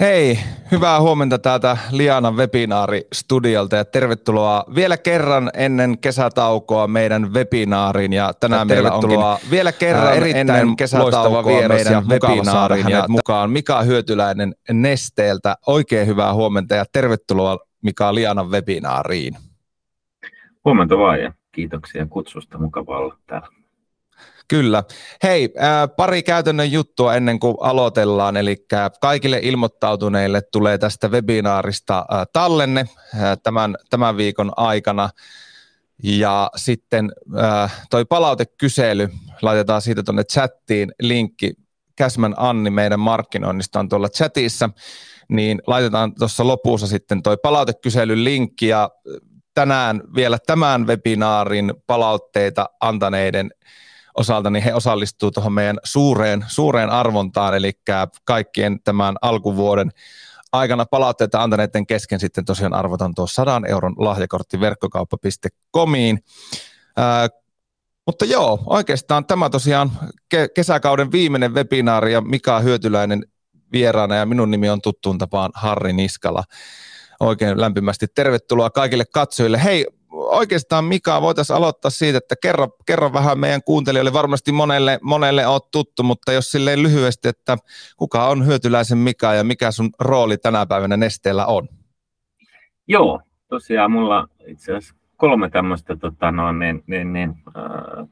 Hei, 0.00 0.38
hyvää 0.70 1.00
huomenta 1.00 1.38
täältä 1.38 1.76
Lianan 1.90 2.36
webinaaristudiolta 2.36 3.76
ja 3.76 3.84
tervetuloa 3.84 4.64
vielä 4.74 4.96
kerran 4.96 5.50
ennen 5.54 5.98
kesätaukoa 5.98 6.86
meidän 6.86 7.34
webinaariin 7.34 8.12
ja 8.12 8.32
tänään 8.40 8.68
ja 8.68 8.74
meillä 8.74 8.92
onkin 8.92 9.20
vielä 9.50 9.72
kerran 9.72 10.14
erittäin 10.14 10.50
ennen 10.50 10.76
kesätaukoa 10.76 11.68
meidän 11.68 12.08
webinaariin 12.08 12.88
ja 12.88 13.04
mukaan 13.08 13.50
Mika 13.50 13.82
Hyötyläinen 13.82 14.54
Nesteeltä. 14.72 15.56
Oikein 15.66 16.06
hyvää 16.06 16.34
huomenta 16.34 16.74
ja 16.74 16.84
tervetuloa 16.92 17.58
Mika 17.82 18.14
Lianan 18.14 18.50
webinaariin. 18.50 19.36
Huomenta 20.64 20.98
vaan 20.98 21.20
ja 21.20 21.32
kiitoksia 21.52 22.06
kutsusta, 22.06 22.58
mukava 22.58 22.98
olla 22.98 23.16
täällä. 23.26 23.57
Kyllä. 24.48 24.84
Hei, 25.22 25.52
äh, 25.62 25.88
pari 25.96 26.22
käytännön 26.22 26.72
juttua 26.72 27.14
ennen 27.14 27.38
kuin 27.38 27.56
aloitellaan. 27.60 28.36
Eli 28.36 28.66
kaikille 29.00 29.40
ilmoittautuneille 29.42 30.42
tulee 30.52 30.78
tästä 30.78 31.08
webinaarista 31.08 31.98
äh, 31.98 32.26
tallenne 32.32 32.80
äh, 32.80 33.38
tämän, 33.42 33.76
tämän 33.90 34.16
viikon 34.16 34.52
aikana. 34.56 35.10
Ja 36.02 36.50
sitten 36.56 37.12
toi 37.90 38.04
palautekysely, 38.04 39.08
laitetaan 39.42 39.82
siitä 39.82 40.02
tuonne 40.02 40.24
chattiin 40.24 40.92
linkki. 41.02 41.54
Käsmän 41.96 42.34
Anni 42.36 42.70
meidän 42.70 43.00
markkinoinnista 43.00 43.80
on 43.80 43.88
tuolla 43.88 44.08
chatissa, 44.08 44.70
niin 45.28 45.62
laitetaan 45.66 46.14
tuossa 46.14 46.46
lopussa 46.46 46.86
sitten 46.86 47.22
toi 47.22 47.36
palautekyselyn 47.42 48.24
linkki 48.24 48.68
ja 48.68 48.90
tänään 49.54 50.02
vielä 50.14 50.38
tämän 50.46 50.86
webinaarin 50.86 51.74
palautteita 51.86 52.70
antaneiden 52.80 53.50
osalta, 54.18 54.50
niin 54.50 54.62
he 54.62 54.74
osallistuu 54.74 55.30
tuohon 55.30 55.52
meidän 55.52 55.78
suureen, 55.84 56.44
suureen 56.48 56.90
arvontaan, 56.90 57.56
eli 57.56 57.72
kaikkien 58.24 58.82
tämän 58.84 59.16
alkuvuoden 59.22 59.90
aikana 60.52 60.84
palautteita 60.86 61.42
antaneiden 61.42 61.86
kesken 61.86 62.20
sitten 62.20 62.44
tosiaan 62.44 62.74
arvotan 62.74 63.14
tuo 63.14 63.26
100 63.26 63.60
euron 63.68 63.94
lahjakortti 63.98 64.60
verkkokauppa.comiin. 64.60 66.18
Ää, 66.96 67.28
mutta 68.06 68.24
joo, 68.24 68.62
oikeastaan 68.66 69.26
tämä 69.26 69.50
tosiaan 69.50 69.90
ke- 70.34 70.48
kesäkauden 70.54 71.12
viimeinen 71.12 71.54
webinaari 71.54 72.12
ja 72.12 72.20
Mika 72.20 72.60
Hyötyläinen 72.60 73.24
vieraana 73.72 74.14
ja 74.14 74.26
minun 74.26 74.50
nimi 74.50 74.70
on 74.70 74.80
tuttuun 74.80 75.18
tapaan 75.18 75.50
Harri 75.54 75.92
Niskala. 75.92 76.44
Oikein 77.20 77.60
lämpimästi 77.60 78.06
tervetuloa 78.14 78.70
kaikille 78.70 79.04
katsojille. 79.12 79.64
Hei, 79.64 79.86
oikeastaan 80.10 80.84
Mika, 80.84 81.22
voitaisiin 81.22 81.56
aloittaa 81.56 81.90
siitä, 81.90 82.18
että 82.18 82.34
kerro, 82.42 82.68
kerro 82.86 83.12
vähän 83.12 83.38
meidän 83.38 83.62
kuuntelijoille, 83.62 84.12
varmasti 84.12 84.52
monelle, 84.52 84.98
monelle 85.02 85.46
oot 85.46 85.70
tuttu, 85.70 86.02
mutta 86.02 86.32
jos 86.32 86.50
silleen 86.50 86.82
lyhyesti, 86.82 87.28
että 87.28 87.56
kuka 87.96 88.28
on 88.28 88.46
hyötyläisen 88.46 88.98
Mika 88.98 89.34
ja 89.34 89.44
mikä 89.44 89.70
sun 89.70 89.90
rooli 90.00 90.38
tänä 90.38 90.66
päivänä 90.66 90.96
Nesteellä 90.96 91.46
on? 91.46 91.68
Joo, 92.88 93.20
tosiaan 93.48 93.90
mulla 93.90 94.28
itse 94.46 94.76
asiassa 94.76 94.94
kolme 95.16 95.50
tämmöistä 95.50 95.96
tota, 95.96 96.32
no, 96.32 96.52
niin, 96.52 96.84
niin, 96.86 97.12
niin, 97.12 97.34
äh, 97.56 98.08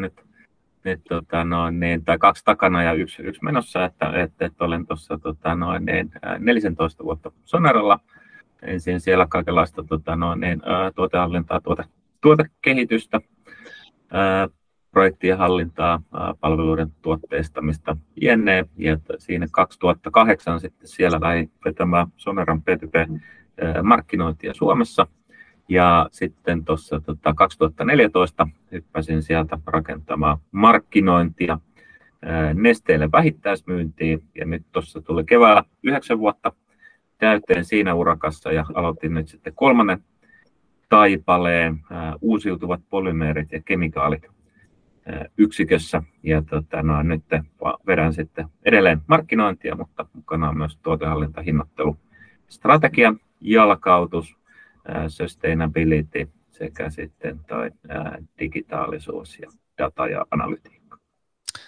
nyt, 0.00 0.24
nyt 0.84 1.00
tota, 1.08 1.44
no, 1.44 1.70
niin, 1.70 2.04
tai 2.04 2.18
kaksi 2.18 2.44
takana 2.44 2.82
ja 2.82 2.92
yksi, 2.92 3.22
yksi 3.22 3.44
menossa, 3.44 3.84
että, 3.84 4.22
että, 4.22 4.46
että 4.46 4.64
olen 4.64 4.86
tuossa 4.86 5.18
tota, 5.18 5.54
no, 5.54 5.78
niin, 5.78 6.10
14 6.38 7.04
vuotta 7.04 7.32
Soneralla– 7.44 8.00
ensin 8.62 9.00
siellä 9.00 9.26
kaikenlaista 9.30 9.84
tota, 9.84 10.16
no, 10.16 10.34
niin, 10.34 10.62
ää, 10.64 10.92
tuotehallintaa, 10.92 11.60
tuote, 11.60 11.84
tuotekehitystä, 12.20 13.20
ää, 14.10 14.48
projektien 14.90 15.38
hallintaa, 15.38 16.02
ää, 16.14 16.34
palveluiden 16.40 16.92
tuotteistamista 17.02 17.96
jne. 18.20 18.64
Ja 18.76 18.98
siinä 19.18 19.46
2008 19.50 20.60
sitten 20.60 20.88
siellä 20.88 21.18
lähdin 21.20 21.50
vetämään 21.64 22.06
Soneran 22.16 22.62
P2P-markkinointia 22.62 24.54
Suomessa. 24.54 25.06
Ja 25.68 26.08
sitten 26.12 26.64
tuossa 26.64 27.00
tota, 27.00 27.34
2014 27.34 28.48
hyppäsin 28.72 29.22
sieltä 29.22 29.58
rakentamaan 29.66 30.38
markkinointia 30.50 31.58
nesteille 32.54 33.12
vähittäismyyntiin. 33.12 34.22
Ja 34.34 34.44
nyt 34.44 34.62
tuossa 34.72 35.00
tuli 35.00 35.24
keväällä 35.24 35.64
yhdeksän 35.82 36.18
vuotta 36.18 36.52
täyteen 37.18 37.64
siinä 37.64 37.94
urakassa 37.94 38.52
ja 38.52 38.64
aloitin 38.74 39.14
nyt 39.14 39.28
sitten 39.28 39.52
kolmannen 39.54 40.04
taipaleen 40.88 41.80
uusiutuvat 42.20 42.80
polymeerit 42.90 43.52
ja 43.52 43.62
kemikaalit 43.62 44.26
yksikössä. 45.38 46.02
Ja 46.22 46.42
tota, 46.42 46.82
no, 46.82 47.02
nyt 47.02 47.24
vedän 47.86 48.12
sitten 48.12 48.48
edelleen 48.64 49.02
markkinointia, 49.06 49.74
mutta 49.76 50.06
mukana 50.12 50.48
on 50.48 50.58
myös 50.58 50.78
tuotehallinta, 50.82 51.42
hinnoittelu, 51.42 51.96
strategia, 52.48 53.14
jalkautus, 53.40 54.36
sustainability 55.08 56.28
sekä 56.50 56.90
sitten 56.90 57.40
toi 57.48 57.70
digitaalisuus 58.38 59.38
ja 59.38 59.50
data 59.78 60.06
ja 60.06 60.26
analytiikka. 60.30 60.98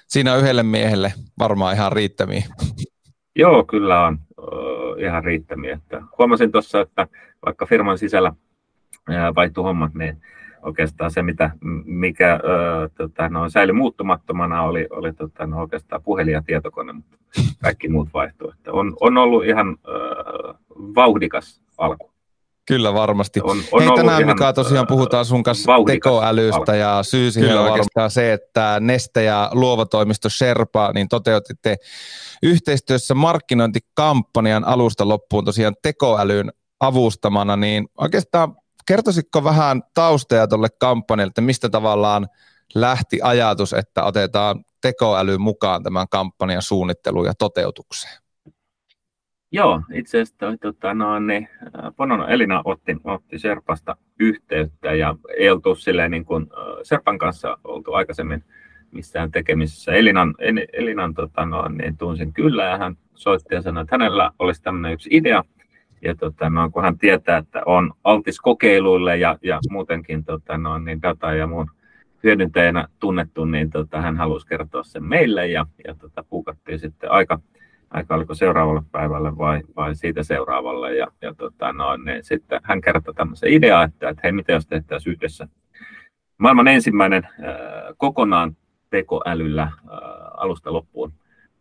Siinä 0.06 0.32
on 0.32 0.40
yhdelle 0.40 0.62
miehelle 0.62 1.12
varmaan 1.38 1.74
ihan 1.74 1.92
riittämiä. 1.92 2.42
Joo, 3.36 3.64
kyllä 3.64 4.06
on 4.06 4.18
ihan 4.98 5.24
riittämiä. 5.24 5.74
Että 5.74 6.02
huomasin 6.18 6.52
tuossa, 6.52 6.80
että 6.80 7.06
vaikka 7.46 7.66
firman 7.66 7.98
sisällä 7.98 8.32
vaihtui 9.34 9.64
hommat, 9.64 9.94
niin 9.94 10.22
oikeastaan 10.62 11.10
se, 11.10 11.22
mitä, 11.22 11.50
mikä 11.84 12.34
ö, 12.34 12.88
tota, 12.94 13.28
no, 13.28 13.48
säilyi 13.48 13.72
muuttumattomana, 13.72 14.62
oli, 14.62 14.86
oli 14.90 15.12
tota, 15.12 15.46
no, 15.46 15.60
oikeastaan 15.60 16.02
puhelin 16.02 16.32
ja 16.32 16.42
tietokone, 16.42 16.92
mutta 16.92 17.16
kaikki 17.62 17.88
muut 17.88 18.08
vaihtui. 18.14 18.52
Että 18.52 18.72
on, 18.72 18.96
on 19.00 19.18
ollut 19.18 19.44
ihan 19.44 19.76
ö, 19.88 20.54
vauhdikas 20.76 21.62
alku. 21.78 22.17
Kyllä 22.68 22.94
varmasti. 22.94 23.40
On, 23.42 23.58
on 23.72 23.82
Hei, 23.82 23.92
tänään 23.96 24.26
Mika 24.26 24.52
tosiaan 24.52 24.86
puhutaan 24.86 25.24
sun 25.24 25.42
kanssa 25.42 25.72
tekoälystä 25.86 26.58
alku. 26.58 26.72
ja 26.72 27.02
syy 27.02 27.30
siihen 27.30 27.58
on 27.58 27.70
oikeastaan 27.70 28.10
se, 28.10 28.32
että 28.32 28.76
Neste 28.80 29.24
ja 29.24 29.50
luova 29.52 29.86
toimisto 29.86 30.28
Sherpa 30.28 30.92
niin 30.94 31.08
toteutitte 31.08 31.76
yhteistyössä 32.42 33.14
markkinointikampanjan 33.14 34.64
alusta 34.64 35.08
loppuun 35.08 35.44
tosiaan 35.44 35.74
tekoälyn 35.82 36.52
avustamana, 36.80 37.56
niin 37.56 37.88
oikeastaan 37.98 38.56
kertoisitko 38.86 39.44
vähän 39.44 39.82
taustoja 39.94 40.48
tuolle 40.48 40.68
kampanjalle, 40.80 41.28
että 41.28 41.40
mistä 41.40 41.68
tavallaan 41.68 42.28
lähti 42.74 43.18
ajatus, 43.22 43.72
että 43.72 44.04
otetaan 44.04 44.64
tekoäly 44.80 45.38
mukaan 45.38 45.82
tämän 45.82 46.08
kampanjan 46.08 46.62
suunnitteluun 46.62 47.26
ja 47.26 47.34
toteutukseen? 47.38 48.27
Joo, 49.52 49.82
itse 49.92 50.18
asiassa 50.18 50.38
toi, 50.38 50.58
tota, 50.58 50.94
no, 50.94 51.18
niin, 51.18 51.48
Ponon 51.96 52.30
Elina 52.30 52.62
otti, 52.64 52.96
otti 53.04 53.38
Serpasta 53.38 53.96
yhteyttä 54.18 54.94
ja 54.94 55.14
ei 55.38 55.50
oltu 55.50 55.74
silleen, 55.74 56.10
niin 56.10 56.24
kuin, 56.24 56.46
Serpan 56.82 57.18
kanssa 57.18 57.58
oltu 57.64 57.92
aikaisemmin 57.92 58.44
missään 58.90 59.30
tekemisissä. 59.30 59.92
Elinan, 59.92 60.34
Elinan 60.72 61.14
tota, 61.14 61.46
no, 61.46 61.68
niin 61.68 61.96
tunsin 61.96 62.32
kyllä 62.32 62.64
ja 62.64 62.78
hän 62.78 62.96
soitti 63.14 63.54
ja 63.54 63.62
sanoi, 63.62 63.82
että 63.82 63.94
hänellä 63.94 64.30
olisi 64.38 64.62
tämmöinen 64.62 64.92
yksi 64.92 65.08
idea. 65.12 65.44
Ja 66.02 66.14
tota, 66.14 66.50
no, 66.50 66.70
kun 66.70 66.82
hän 66.82 66.98
tietää, 66.98 67.36
että 67.36 67.62
on 67.66 67.92
altis 68.04 68.40
kokeiluille 68.40 69.16
ja, 69.16 69.38
ja 69.42 69.58
muutenkin 69.70 70.24
tota, 70.24 70.58
no, 70.58 70.78
niin 70.78 71.02
data 71.02 71.32
ja 71.32 71.46
muun 71.46 71.70
hyödyntäjänä 72.22 72.88
tunnettu, 73.00 73.44
niin 73.44 73.70
tota, 73.70 74.00
hän 74.00 74.16
halusi 74.16 74.46
kertoa 74.46 74.84
sen 74.84 75.04
meille 75.04 75.46
ja, 75.46 75.66
ja 75.86 75.94
tota, 75.94 76.24
puukattiin 76.28 76.78
sitten 76.78 77.10
aika, 77.10 77.40
aika 77.90 78.14
oliko 78.14 78.34
seuraavalle 78.34 78.82
päivälle 78.92 79.38
vai, 79.38 79.62
vai 79.76 79.94
siitä 79.94 80.22
seuraavalle. 80.22 80.96
Ja, 80.96 81.06
ja 81.22 81.34
tota, 81.34 81.72
no, 81.72 81.96
niin 81.96 82.24
sitten 82.24 82.60
hän 82.62 82.80
kertoi 82.80 83.14
tämmöisen 83.14 83.52
idean, 83.52 83.88
että, 83.88 84.08
että 84.08 84.20
hei, 84.24 84.32
mitä 84.32 84.52
jos 84.52 84.66
tehtäisiin 84.66 85.12
yhdessä. 85.12 85.48
Maailman 86.38 86.68
ensimmäinen 86.68 87.24
äh, 87.24 87.54
kokonaan 87.96 88.56
tekoälyllä 88.90 89.62
äh, 89.62 89.72
alusta 90.34 90.72
loppuun 90.72 91.12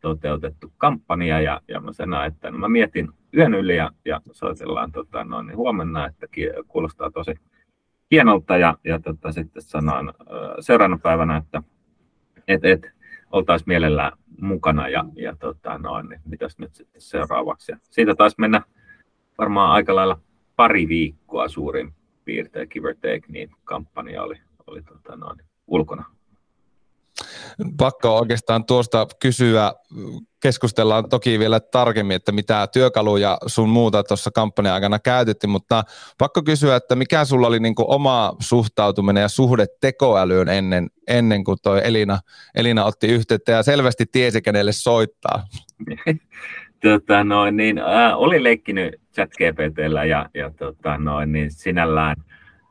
toteutettu 0.02 0.74
kampanja. 0.78 1.42
Ja, 1.42 1.62
ja 1.68 1.80
mä 1.80 1.94
sanoin, 1.94 2.28
että 2.28 2.52
no 2.52 2.58
mä 2.58 2.70
mietin 2.70 3.10
yön 3.38 3.54
yli 3.54 3.76
ja, 3.76 3.92
ja 4.06 4.22
soitellaan 4.32 4.92
tota, 4.92 5.24
no, 5.24 5.42
niin 5.42 5.58
huomenna, 5.58 6.06
että 6.06 6.28
kuulostaa 6.68 7.12
tosi 7.12 7.36
hienolta. 8.12 8.58
Ja, 8.58 8.78
ja 8.84 9.00
tota, 9.00 9.32
sitten 9.32 9.62
sanoin 9.62 10.08
äh, 10.10 10.16
seuraavana 10.60 11.00
päivänä, 11.04 11.38
että 11.38 11.64
et, 12.48 12.66
et, 12.66 12.97
oltaisiin 13.32 13.70
mielellään 13.70 14.12
mukana 14.42 14.90
ja, 14.90 15.06
ja 15.16 15.36
tota, 15.36 15.78
no, 15.78 16.02
niin 16.02 16.22
mitäs 16.26 16.58
nyt 16.58 16.76
sitten 16.76 17.02
seuraavaksi. 17.02 17.72
Ja 17.72 17.78
siitä 17.90 18.16
taisi 18.16 18.36
mennä 18.40 18.62
varmaan 19.38 19.72
aika 19.72 19.96
lailla 19.96 20.20
pari 20.56 20.88
viikkoa 20.88 21.48
suurin 21.48 21.94
piirtein, 22.26 22.68
give 22.72 22.90
or 22.90 22.96
take, 22.96 23.22
niin 23.28 23.50
kampanja 23.64 24.24
oli, 24.24 24.42
oli 24.68 24.82
tota, 24.82 25.16
no, 25.16 25.34
niin 25.34 25.48
ulkona 25.68 26.06
Pakko 27.78 28.18
oikeastaan 28.18 28.66
tuosta 28.66 29.08
kysyä, 29.20 29.74
keskustellaan 30.40 31.10
toki 31.10 31.40
vielä 31.40 31.60
tarkemmin, 31.60 32.16
että 32.16 32.32
mitä 32.32 32.68
työkaluja 32.74 33.38
sun 33.46 33.70
muuta 33.70 34.04
tuossa 34.04 34.32
kampanjan 34.32 34.74
aikana 34.76 35.00
käytettiin, 35.00 35.50
mutta 35.52 35.84
pakko 36.18 36.44
kysyä, 36.44 36.76
että 36.76 36.96
mikä 36.96 37.26
sulla 37.26 37.48
oli 37.48 37.60
niin 37.60 37.76
oma 37.78 38.36
suhtautuminen 38.40 39.22
ja 39.22 39.28
suhde 39.28 39.66
tekoälyyn 39.82 40.50
ennen, 40.50 40.88
ennen 41.08 41.44
kuin 41.44 41.58
toi 41.64 41.82
Elina, 41.84 42.20
Elina 42.56 42.86
otti 42.86 43.08
yhteyttä 43.08 43.52
ja 43.52 43.64
selvästi 43.64 44.06
tiesi, 44.12 44.42
kenelle 44.42 44.72
soittaa? 44.72 45.44
tota, 46.84 47.24
noin, 47.24 47.58
niin, 47.58 47.80
äh, 47.80 48.18
olin 48.18 48.44
leikkinyt 48.44 48.96
ChatGPTllä 49.14 50.06
ja, 50.06 50.30
ja 50.34 50.52
tota, 50.58 50.98
noin, 50.98 51.32
niin 51.32 51.52
sinällään 51.52 52.16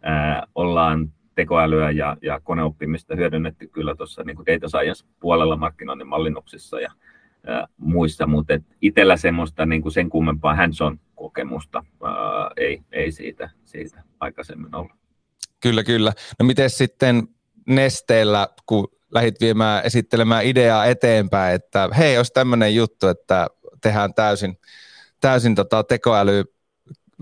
äh, 0.06 0.42
ollaan 0.54 1.12
tekoälyä 1.34 1.90
ja, 1.90 2.16
ja 2.22 2.40
koneoppimista 2.40 3.16
hyödynnetty 3.16 3.68
kyllä 3.68 3.94
tuossa 3.94 4.22
niin 4.22 4.36
data 4.36 4.68
science 4.68 5.06
puolella 5.20 5.56
markkinoinnin 5.56 6.06
mallinnuksissa 6.06 6.80
ja 6.80 6.92
ää, 7.46 7.66
muissa, 7.76 8.26
mutta 8.26 8.54
itsellä 8.82 9.16
semmoista 9.16 9.66
niin 9.66 9.82
kuin 9.82 9.92
sen 9.92 10.08
kummempaa 10.08 10.54
hands-on 10.54 11.00
kokemusta 11.14 11.84
ää, 12.04 12.12
ei, 12.56 12.82
ei 12.92 13.12
siitä, 13.12 13.50
siitä 13.64 14.02
aikaisemmin 14.20 14.74
ollut. 14.74 14.92
Kyllä, 15.60 15.84
kyllä. 15.84 16.12
No 16.38 16.46
miten 16.46 16.70
sitten 16.70 17.28
nesteellä, 17.66 18.48
kun 18.66 18.88
lähdit 19.14 19.40
viemään 19.40 19.84
esittelemään 19.84 20.44
ideaa 20.44 20.86
eteenpäin, 20.86 21.54
että 21.54 21.88
hei, 21.98 22.16
olisi 22.16 22.32
tämmöinen 22.32 22.74
juttu, 22.74 23.06
että 23.06 23.46
tehdään 23.82 24.14
täysin, 24.14 24.58
täysin 25.20 25.54
tota 25.54 25.84
tekoäly, 25.84 26.44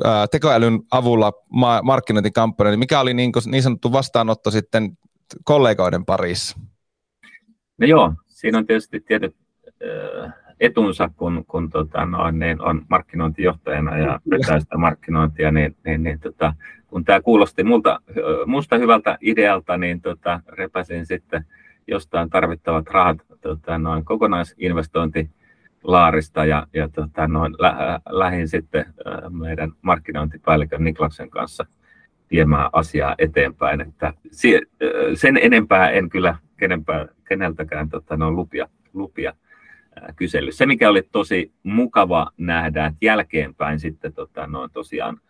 ää, 0.05 0.27
tekoälyn 0.29 0.81
avulla 0.91 1.32
ma- 1.50 1.82
markkinointikampanja, 1.82 2.70
niin 2.70 2.79
mikä 2.79 3.00
oli 3.00 3.15
niin, 3.15 3.32
niin 3.47 3.62
sanottu 3.62 3.93
vastaanotto 3.93 4.50
sitten 4.50 4.99
kollegoiden 5.44 6.05
parissa? 6.05 6.56
No 7.79 7.87
joo, 7.87 8.15
siinä 8.27 8.59
on 8.59 8.67
tietysti 8.67 9.00
tietyt 9.00 9.37
etunsa, 10.60 11.10
kun, 11.16 11.44
kun 11.48 11.70
tota, 11.70 12.06
no, 12.06 12.31
niin 12.31 12.60
on 12.60 12.82
markkinointijohtajana 12.88 13.98
ja 13.98 14.20
vetää 14.31 14.60
sitä 14.60 14.78
markkinointia, 14.78 15.50
niin, 15.50 15.76
niin, 15.84 16.02
niin 16.02 16.20
tota, 16.20 16.54
kun 16.86 17.04
tämä 17.04 17.20
kuulosti 17.20 17.64
multa, 17.64 18.00
musta 18.46 18.78
hyvältä 18.78 19.19
idealta, 19.20 19.76
niin 19.76 20.00
tota, 20.00 20.40
repäsin 20.48 21.06
sitten 21.06 21.44
jostain 21.86 22.31
tarvittavat 22.31 22.86
rahat 22.86 23.19
tota, 23.40 23.78
noin 23.78 24.04
kokonaisinvestointi 24.04 25.31
laarista 25.82 26.44
ja, 26.44 26.66
ja 26.72 26.88
tota, 26.88 27.28
noin, 27.28 27.54
lä, 27.58 28.00
lähin 28.10 28.48
sitten 28.48 28.86
meidän 29.31 29.72
markkinointipäällikön 29.82 30.84
Niklaksen 30.84 31.31
kanssa 31.31 31.66
viemään 32.31 32.70
asiaa 32.72 33.14
eteenpäin. 33.19 33.81
Että 33.81 34.12
sen 35.14 35.38
enempää 35.42 35.90
en 35.90 36.08
kyllä 36.08 36.36
kenenpä, 36.56 37.08
keneltäkään 37.28 37.88
tota, 37.88 38.16
noin 38.16 38.36
lupia, 38.36 38.69
lupia 38.92 39.34
kysely. 40.17 40.52
Se, 40.52 40.67
mikä 40.67 40.88
oli 40.88 41.02
tosi 41.12 41.52
mukava 41.62 42.31
nähdä, 42.37 42.87
että 42.87 42.99
jälkeenpäin 43.02 43.81
sitten 43.81 44.12
tota, 44.12 44.46
noin 44.46 44.70
tosiaan 44.70 45.20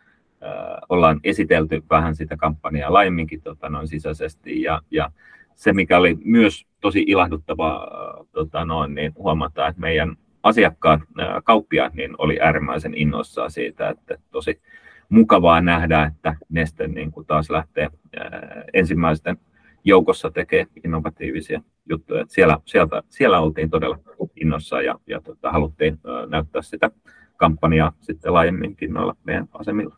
äh, 0.43 0.51
ollaan 0.89 1.21
esitelty 1.25 1.83
vähän 1.91 2.17
sitä 2.17 2.37
kampanjaa 2.37 2.93
laajemminkin 2.93 3.43
tota, 3.43 3.69
noin 3.69 3.89
sisäisesti 3.89 4.63
ja, 4.63 4.83
ja 4.91 5.11
se, 5.55 5.73
mikä 5.73 5.99
oli 5.99 6.19
myös 6.25 6.67
tosi 6.81 7.05
ilahduttava 7.07 7.89
tota, 8.33 8.65
noin, 8.65 8.95
niin 8.95 9.13
huomata, 9.19 9.69
että 9.69 9.81
meidän 9.81 10.17
asiakkaat, 10.43 11.01
äh, 11.21 11.43
kauppiaat, 11.45 11.95
niin 11.95 12.15
oli 12.19 12.41
äärimmäisen 12.41 12.95
innoissaan 12.95 13.51
siitä, 13.51 13.89
että 13.89 14.17
tosi 14.31 14.61
mukavaa 15.09 15.61
nähdä, 15.61 16.03
että 16.03 16.37
Neste 16.49 16.89
niin 16.89 17.13
kuin 17.13 17.27
taas 17.27 17.51
lähtee 17.51 17.85
äh, 17.85 18.31
ensimmäisten 18.73 19.37
joukossa 19.85 20.31
tekee 20.31 20.67
innovatiivisia 20.85 21.63
juttuja. 21.91 22.23
Että 22.23 22.35
siellä, 22.35 22.59
sieltä, 22.65 23.03
siellä 23.09 23.41
oltiin 23.41 23.71
todella 23.71 23.99
innossa 24.37 24.83
ja, 24.83 24.95
ja 25.07 25.21
tota, 25.21 25.53
haluttiin 25.53 25.99
näyttää 26.29 26.63
sitä 26.63 26.91
kampanjaa 27.37 27.93
sitten 28.01 28.33
laajemminkin 28.33 28.93
noilla 28.93 29.17
meidän 29.25 29.49
asemilla. 29.53 29.97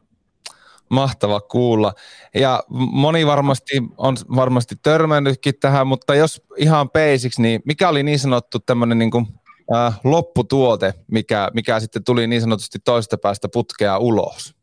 Mahtava 0.91 1.41
kuulla. 1.41 1.93
Ja 2.35 2.63
moni 2.71 3.27
varmasti 3.27 3.83
on 3.97 4.17
varmasti 4.37 4.75
törmännytkin 4.83 5.55
tähän, 5.61 5.87
mutta 5.87 6.15
jos 6.15 6.43
ihan 6.57 6.91
peisiksi, 6.91 7.43
niin 7.43 7.61
mikä 7.65 7.89
oli 7.89 8.03
niin 8.03 8.19
sanottu 8.19 8.59
tämmöinen 8.59 8.99
niin 8.99 9.11
kuin, 9.11 9.27
äh, 9.75 10.01
lopputuote, 10.05 10.95
mikä, 11.11 11.51
mikä 11.55 11.81
sitten 11.81 12.05
tuli 12.05 12.27
niin 12.27 12.41
sanotusti 12.41 12.79
toista 12.85 13.19
päästä 13.19 13.49
putkea 13.53 13.99
ulos? 13.99 14.57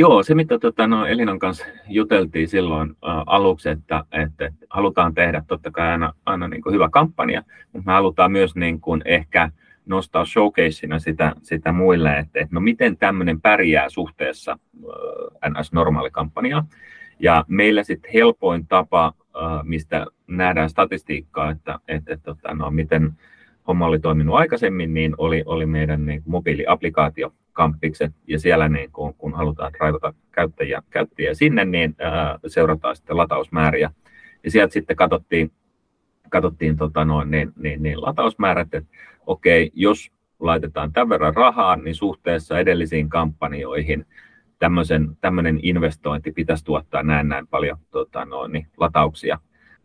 Joo, 0.00 0.22
se 0.22 0.34
mitä 0.34 0.58
tota, 0.58 0.86
no, 0.86 1.06
Elinan 1.06 1.38
kanssa 1.38 1.64
juteltiin 1.88 2.48
silloin 2.48 2.90
ä, 2.90 2.94
aluksi, 3.26 3.68
että, 3.68 4.04
että 4.12 4.50
halutaan 4.70 5.14
tehdä 5.14 5.42
totta 5.46 5.70
kai 5.70 5.88
aina, 5.88 6.12
aina 6.26 6.48
niin 6.48 6.62
kuin 6.62 6.74
hyvä 6.74 6.88
kampanja, 6.88 7.42
mutta 7.72 7.90
me 7.90 7.92
halutaan 7.92 8.32
myös 8.32 8.56
niin 8.56 8.80
kuin 8.80 9.02
ehkä 9.04 9.50
nostaa 9.86 10.24
showcaseina 10.24 10.98
sitä, 10.98 11.32
sitä 11.42 11.72
muille, 11.72 12.18
että, 12.18 12.40
että 12.40 12.54
no 12.54 12.60
miten 12.60 12.96
tämmöinen 12.96 13.40
pärjää 13.40 13.88
suhteessa 13.88 14.52
äh, 14.52 15.50
NS-normaali 15.50 16.10
kampanja. 16.10 16.64
Ja 17.18 17.44
meillä 17.48 17.82
sitten 17.82 18.12
helpoin 18.14 18.66
tapa, 18.66 19.06
äh, 19.36 19.42
mistä 19.62 20.06
nähdään 20.26 20.70
statistiikkaa, 20.70 21.50
että, 21.50 21.78
että, 21.88 22.14
että 22.14 22.24
tota, 22.24 22.54
no, 22.54 22.70
miten 22.70 23.12
homma 23.66 23.86
oli 23.86 23.98
toiminut 23.98 24.36
aikaisemmin, 24.36 24.94
niin 24.94 25.14
oli, 25.18 25.42
oli 25.46 25.66
meidän 25.66 26.06
niin, 26.06 26.22
mobiiliaplikaatio 26.26 27.32
kampikset, 27.52 28.12
ja 28.26 28.38
siellä 28.38 28.68
niin 28.68 28.92
kun, 28.92 29.14
kun 29.14 29.34
halutaan 29.34 29.72
raivata 29.80 30.14
käyttäjiä, 30.32 30.82
käyttäjiä 30.90 31.34
sinne, 31.34 31.64
niin 31.64 31.96
ää, 31.98 32.38
seurataan 32.46 32.96
sitten 32.96 33.16
latausmääriä. 33.16 33.90
Ja 34.44 34.50
sieltä 34.50 34.72
sitten 34.72 34.96
katsottiin, 34.96 35.52
katsottiin 36.30 36.76
tota 36.76 37.04
noin, 37.04 37.30
niin, 37.30 37.52
niin, 37.56 37.82
niin 37.82 38.02
latausmäärät, 38.02 38.74
että 38.74 38.94
okei, 39.26 39.70
jos 39.74 40.10
laitetaan 40.40 40.92
tämän 40.92 41.08
verran 41.08 41.34
rahaa, 41.34 41.76
niin 41.76 41.94
suhteessa 41.94 42.58
edellisiin 42.58 43.08
kampanjoihin 43.08 44.06
tämmöisen, 44.58 45.16
tämmöinen 45.20 45.60
investointi 45.62 46.32
pitäisi 46.32 46.64
tuottaa 46.64 47.02
näin 47.02 47.28
näin 47.28 47.46
paljon 47.46 47.78
tota 47.90 48.24
noin, 48.24 48.52
niin 48.52 48.66
latauksia, 48.76 49.38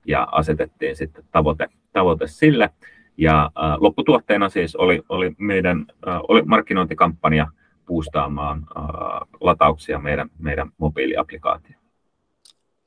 ja 0.06 0.28
asetettiin 0.32 0.96
sitten 0.96 1.24
tavoite, 1.32 1.68
tavoite 1.94 2.28
sille. 2.28 2.70
Ja 3.18 3.44
äh, 3.44 3.78
lopputuotteena 3.80 4.50
siis 4.50 4.76
oli, 4.76 5.02
oli 5.10 5.36
meidän 5.38 5.86
äh, 6.08 6.20
oli 6.28 6.42
markkinointikampanja 6.42 7.48
boostaamaan 7.86 8.66
äh, 8.78 8.84
latauksia 9.42 10.00
meidän, 10.00 10.30
meidän 10.40 10.72
mobiiliaplikaatioon. 10.78 11.84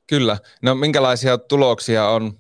Kyllä. 0.07 0.39
No 0.63 0.75
minkälaisia 0.75 1.39
tuloksia 1.39 2.09
on 2.09 2.33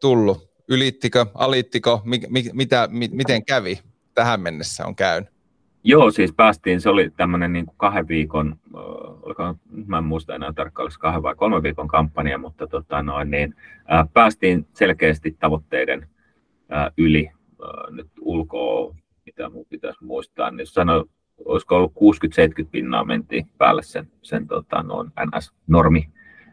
tullut? 0.00 0.54
Ylittikö, 0.68 1.26
alittiko, 1.34 2.02
mi, 2.04 2.20
mi, 2.28 2.44
mitä, 2.52 2.88
mi, 2.90 3.08
miten 3.12 3.44
kävi 3.44 3.78
tähän 4.14 4.40
mennessä 4.40 4.86
on 4.86 4.96
käynyt? 4.96 5.34
Joo, 5.86 6.10
siis 6.10 6.32
päästiin, 6.32 6.80
se 6.80 6.88
oli 6.88 7.10
tämmöinen 7.16 7.52
niin 7.52 7.66
kuin 7.66 7.76
kahden 7.78 8.08
viikon, 8.08 8.56
äh, 9.40 9.54
mä 9.86 9.98
en 9.98 10.04
muista 10.04 10.34
enää 10.34 10.52
tarkkaan, 10.52 10.84
oliko 10.84 10.96
kahden 10.98 11.22
vai 11.22 11.34
kolmen 11.34 11.62
viikon 11.62 11.88
kampanja, 11.88 12.38
mutta 12.38 12.66
tota 12.66 13.02
noin, 13.02 13.30
niin, 13.30 13.54
äh, 13.92 14.08
päästiin 14.12 14.66
selkeästi 14.72 15.36
tavoitteiden 15.38 16.08
äh, 16.74 16.92
yli 16.98 17.30
äh, 17.30 17.90
nyt 17.90 18.10
ulkoa, 18.20 18.94
mitä 19.26 19.50
mun 19.50 19.66
pitäisi 19.68 20.04
muistaa, 20.04 20.50
niin 20.50 20.66
sano, 20.66 21.04
olisiko 21.44 21.76
ollut 21.76 21.92
60-70 22.62 22.66
pinnaa 22.70 23.04
mentiin 23.04 23.48
päälle 23.58 23.82
sen, 23.82 24.10
sen 24.22 24.46
tota, 24.46 24.82
noin 24.82 25.10
NS-normi, 25.26 26.10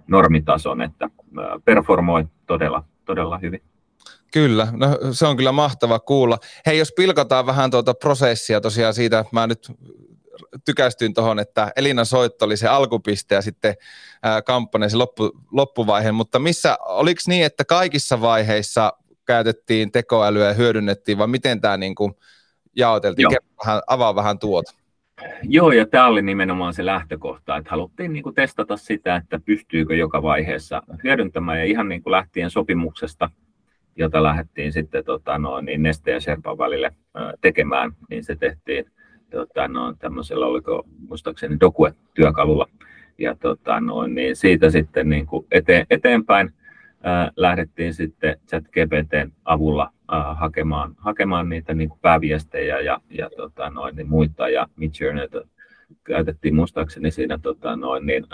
normitason, 0.07 0.81
että 0.81 1.05
äh, 1.05 1.63
performoi 1.65 2.25
todella, 2.47 2.83
todella 3.05 3.37
hyvin. 3.37 3.61
Kyllä, 4.33 4.67
no 4.71 4.87
se 5.11 5.27
on 5.27 5.37
kyllä 5.37 5.51
mahtava 5.51 5.99
kuulla. 5.99 6.37
Hei, 6.65 6.77
jos 6.77 6.93
pilkataan 6.95 7.45
vähän 7.45 7.71
tuota 7.71 7.93
prosessia 7.93 8.61
tosiaan 8.61 8.93
siitä, 8.93 9.25
mä 9.31 9.47
nyt 9.47 9.71
tykästyin 10.65 11.13
tuohon, 11.13 11.39
että 11.39 11.71
Elina 11.75 12.05
soitto 12.05 12.45
oli 12.45 12.57
se 12.57 12.67
alkupiste 12.67 13.35
ja 13.35 13.41
sitten 13.41 13.75
kampanja 14.45 14.89
se 14.89 14.97
loppu, 14.97 15.31
loppuvaiheen, 15.51 16.15
mutta 16.15 16.39
missä, 16.39 16.77
oliko 16.81 17.21
niin, 17.27 17.45
että 17.45 17.65
kaikissa 17.65 18.21
vaiheissa 18.21 18.93
käytettiin 19.25 19.91
tekoälyä 19.91 20.47
ja 20.47 20.53
hyödynnettiin, 20.53 21.17
vai 21.17 21.27
miten 21.27 21.61
tämä 21.61 21.77
niin 21.77 21.95
kuin 21.95 22.13
jaoteltiin? 22.75 23.27
Vähän, 23.65 23.81
avaa 23.87 24.15
vähän 24.15 24.39
tuota. 24.39 24.73
Joo, 25.43 25.71
ja 25.71 25.85
tämä 25.85 26.07
oli 26.07 26.21
nimenomaan 26.21 26.73
se 26.73 26.85
lähtökohta, 26.85 27.57
että 27.57 27.69
haluttiin 27.69 28.13
niin 28.13 28.23
kuin 28.23 28.35
testata 28.35 28.77
sitä, 28.77 29.15
että 29.15 29.39
pystyykö 29.45 29.95
joka 29.95 30.21
vaiheessa 30.23 30.83
hyödyntämään, 31.03 31.59
ja 31.59 31.65
ihan 31.65 31.89
niin 31.89 32.03
kuin 32.03 32.11
lähtien 32.11 32.49
sopimuksesta, 32.49 33.29
jota 33.95 34.23
lähdettiin 34.23 34.71
sitten 34.71 35.05
tota, 35.05 35.37
no, 35.37 35.61
niin 35.61 35.83
Neste 35.83 36.11
ja 36.11 36.19
Sherpan 36.19 36.57
välille 36.57 36.91
tekemään, 37.41 37.91
niin 38.09 38.23
se 38.23 38.35
tehtiin 38.35 38.85
tota, 39.31 39.67
no, 39.67 39.93
tämmöisellä, 39.99 40.45
oliko 40.45 40.83
muistaakseni 41.07 41.59
Dokue-työkalulla, 41.59 42.67
ja 43.17 43.35
tota, 43.35 43.79
no, 43.79 44.07
niin 44.07 44.35
siitä 44.35 44.69
sitten 44.69 45.09
niin 45.09 45.25
kuin 45.25 45.47
eteen, 45.51 45.85
eteenpäin 45.89 46.53
lähdettiin 47.35 47.93
sitten 47.93 48.37
ChatGPTn 48.47 49.31
avulla 49.45 49.91
hakemaan, 50.35 50.95
hakemaan 50.97 51.49
niitä 51.49 51.73
niin 51.73 51.89
kuin 51.89 51.99
pääviestejä 52.01 52.79
ja, 52.79 53.01
ja 53.09 53.29
tota, 53.37 53.69
noin, 53.69 53.95
niin 53.95 54.09
muita, 54.09 54.49
ja 54.49 54.67
Midjourneyta 54.75 55.41
käytettiin 56.03 56.55
muistaakseni 56.55 57.11
siinä 57.11 57.37
tota, 57.37 57.75
noin, 57.75 58.05
niin, 58.05 58.25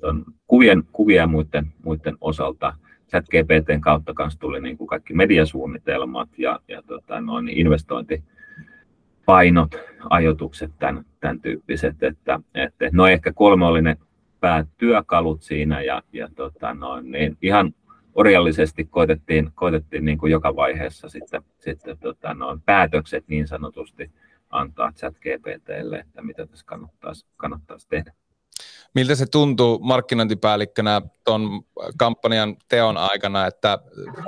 ton 0.00 0.24
kuvien, 0.46 0.84
ja 1.16 1.26
muiden, 1.26 1.66
muiden 1.84 2.16
osalta. 2.20 2.74
ChatGPTn 3.10 3.80
kautta 3.80 4.14
kanssa 4.14 4.40
tuli 4.40 4.60
niin 4.60 4.78
kuin 4.78 4.88
kaikki 4.88 5.14
mediasuunnitelmat 5.14 6.28
ja, 6.38 6.60
ja 6.68 6.82
tota, 6.82 7.20
noin, 7.20 7.44
niin 7.44 7.58
investointipainot, 7.58 9.76
ajoitukset, 10.10 10.70
tämän, 10.78 11.04
tämän 11.20 11.40
tyyppiset. 11.40 12.02
Että, 12.02 12.40
että, 12.54 12.88
no 12.92 13.06
ehkä 13.06 13.32
kolme 13.32 13.66
oli 13.66 13.82
ne 13.82 13.96
päätyökalut 14.40 15.42
siinä 15.42 15.82
ja, 15.82 16.02
ja 16.12 16.28
tota, 16.36 16.74
noin, 16.74 17.10
niin 17.10 17.36
ihan 17.42 17.74
orjallisesti 18.18 18.84
koitettiin, 18.84 19.50
koitettiin 19.54 20.04
niin 20.04 20.18
kuin 20.18 20.32
joka 20.32 20.56
vaiheessa 20.56 21.08
sitten, 21.08 21.42
sitten 21.58 21.98
tota, 21.98 22.34
noin 22.34 22.60
päätökset 22.60 23.24
niin 23.28 23.48
sanotusti 23.48 24.10
antaa 24.50 24.92
chat 24.92 25.14
GPTlle, 25.14 25.98
että 25.98 26.22
mitä 26.22 26.46
tässä 26.46 26.66
kannattaisi, 26.66 27.26
kannattaisi 27.36 27.88
tehdä. 27.88 28.12
Miltä 28.94 29.14
se 29.14 29.26
tuntuu 29.26 29.78
markkinointipäällikkönä 29.78 31.02
tuon 31.24 31.62
kampanjan 31.98 32.56
teon 32.68 32.96
aikana, 32.96 33.46
että 33.46 33.78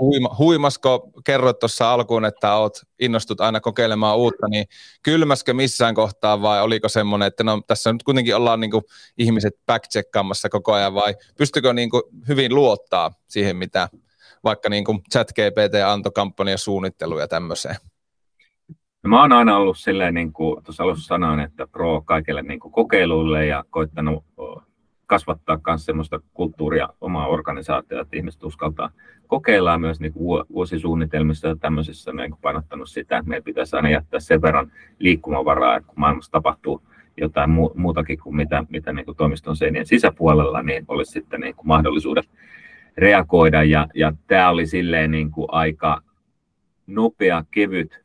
huima, 0.01 0.37
huimasko, 0.39 1.11
kerroit 1.25 1.59
tuossa 1.59 1.93
alkuun, 1.93 2.25
että 2.25 2.55
oot 2.55 2.79
innostut 3.01 3.41
aina 3.41 3.61
kokeilemaan 3.61 4.17
uutta, 4.17 4.49
niin 4.49 4.67
kylmäskö 5.03 5.55
missään 5.55 5.95
kohtaa 5.95 6.43
vai 6.43 6.63
oliko 6.63 6.89
semmoinen, 6.89 7.27
että 7.27 7.45
no, 7.45 7.63
tässä 7.67 7.93
nyt 7.93 8.03
kuitenkin 8.03 8.37
ollaan 8.37 8.61
niin 8.61 8.71
kuin 8.71 8.85
ihmiset 9.19 9.55
backcheckkaamassa 9.67 10.49
koko 10.49 10.73
ajan 10.73 10.95
vai 10.95 11.15
pystykö 11.39 11.73
niin 11.73 11.91
kuin 11.91 12.03
hyvin 12.29 12.55
luottaa 12.55 13.11
siihen, 13.29 13.57
mitä 13.57 13.89
vaikka 14.45 14.69
niin 14.69 14.85
kuin 14.85 15.03
ChatGPT 15.13 15.75
antoi 15.87 16.13
kampanjan 16.13 16.59
suunnitteluun 16.59 17.21
ja 17.21 17.29
tämmöiseen? 17.29 17.77
No, 19.03 19.09
mä 19.11 19.21
oon 19.21 19.33
aina 19.33 19.57
ollut 19.57 19.79
silleen, 19.79 20.15
niin 20.15 20.33
kuin 20.33 20.65
tuossa 20.65 20.83
alussa 20.83 21.07
sanoin, 21.07 21.41
että 21.41 21.67
pro 21.67 22.03
kaikille 22.05 22.43
niin 22.43 22.61
kuin 22.61 22.73
kokeiluille 22.73 23.47
ja 23.47 23.65
koittanut 23.71 24.25
kasvattaa 25.07 25.61
myös 25.67 25.85
sellaista 25.85 26.21
kulttuuria 26.35 26.89
omaa 27.01 27.27
organisaatiota, 27.27 28.03
että 28.03 28.17
ihmiset 28.17 28.43
uskaltaa 28.43 28.91
kokeilla 29.27 29.79
myös 29.79 30.01
niin 30.01 30.13
kuin 30.13 30.45
vuosisuunnitelmissa 30.53 31.49
ja 31.49 31.57
tämmöisissä 31.57 32.13
niin 32.13 32.31
kuin 32.31 32.41
painottanut 32.43 32.89
sitä, 32.89 33.19
että 33.19 33.29
meidän 33.29 33.45
pitäisi 33.45 33.77
aina 33.77 33.91
jättää 33.91 34.21
sen 34.21 34.43
verran 34.43 34.73
liikkumavaraa, 34.99 35.77
että 35.77 35.87
kun 35.87 36.01
maailmassa 36.01 36.33
tapahtuu 36.33 36.83
jotain 37.17 37.51
muutakin 37.75 38.19
kuin 38.19 38.37
mitä, 38.37 38.65
mitä 38.69 38.93
niin 38.93 39.05
kuin 39.05 39.17
toimiston 39.17 39.57
seinien 39.57 39.87
sisäpuolella, 39.87 40.63
niin 40.63 40.85
olisi 40.89 41.13
sitten 41.13 41.41
niin 41.41 41.55
kuin 41.55 41.69
mahdollisuudet 41.69 42.29
reagoida. 42.97 43.63
Ja, 43.63 43.87
ja 43.95 44.13
tämä 44.27 44.51
oli 44.51 44.67
silleen 44.67 45.11
niin 45.11 45.31
kuin 45.31 45.49
aika 45.51 46.03
nopea, 46.87 47.45
kevyt 47.51 48.05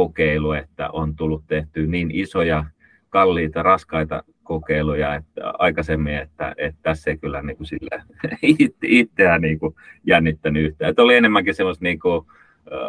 kokeilu, 0.00 0.52
että 0.52 0.90
on 0.90 1.16
tullut 1.16 1.44
tehty 1.46 1.86
niin 1.86 2.10
isoja, 2.10 2.64
kalliita, 3.08 3.62
raskaita 3.62 4.22
kokeiluja 4.42 5.14
että 5.14 5.52
aikaisemmin, 5.58 6.14
että, 6.14 6.54
että 6.56 6.80
tässä 6.82 7.10
ei 7.10 7.18
kyllä 7.18 7.42
niin 7.42 7.56
kuin 7.56 7.66
sille, 7.66 8.02
itseään 8.82 9.40
niin 9.40 9.58
kuin 9.58 9.74
jännittänyt 10.04 10.64
yhtään. 10.64 10.90
Että 10.90 11.02
oli 11.02 11.16
enemmänkin 11.16 11.54
semmoista 11.54 11.84
niin 11.84 11.98
kuin, 12.00 12.26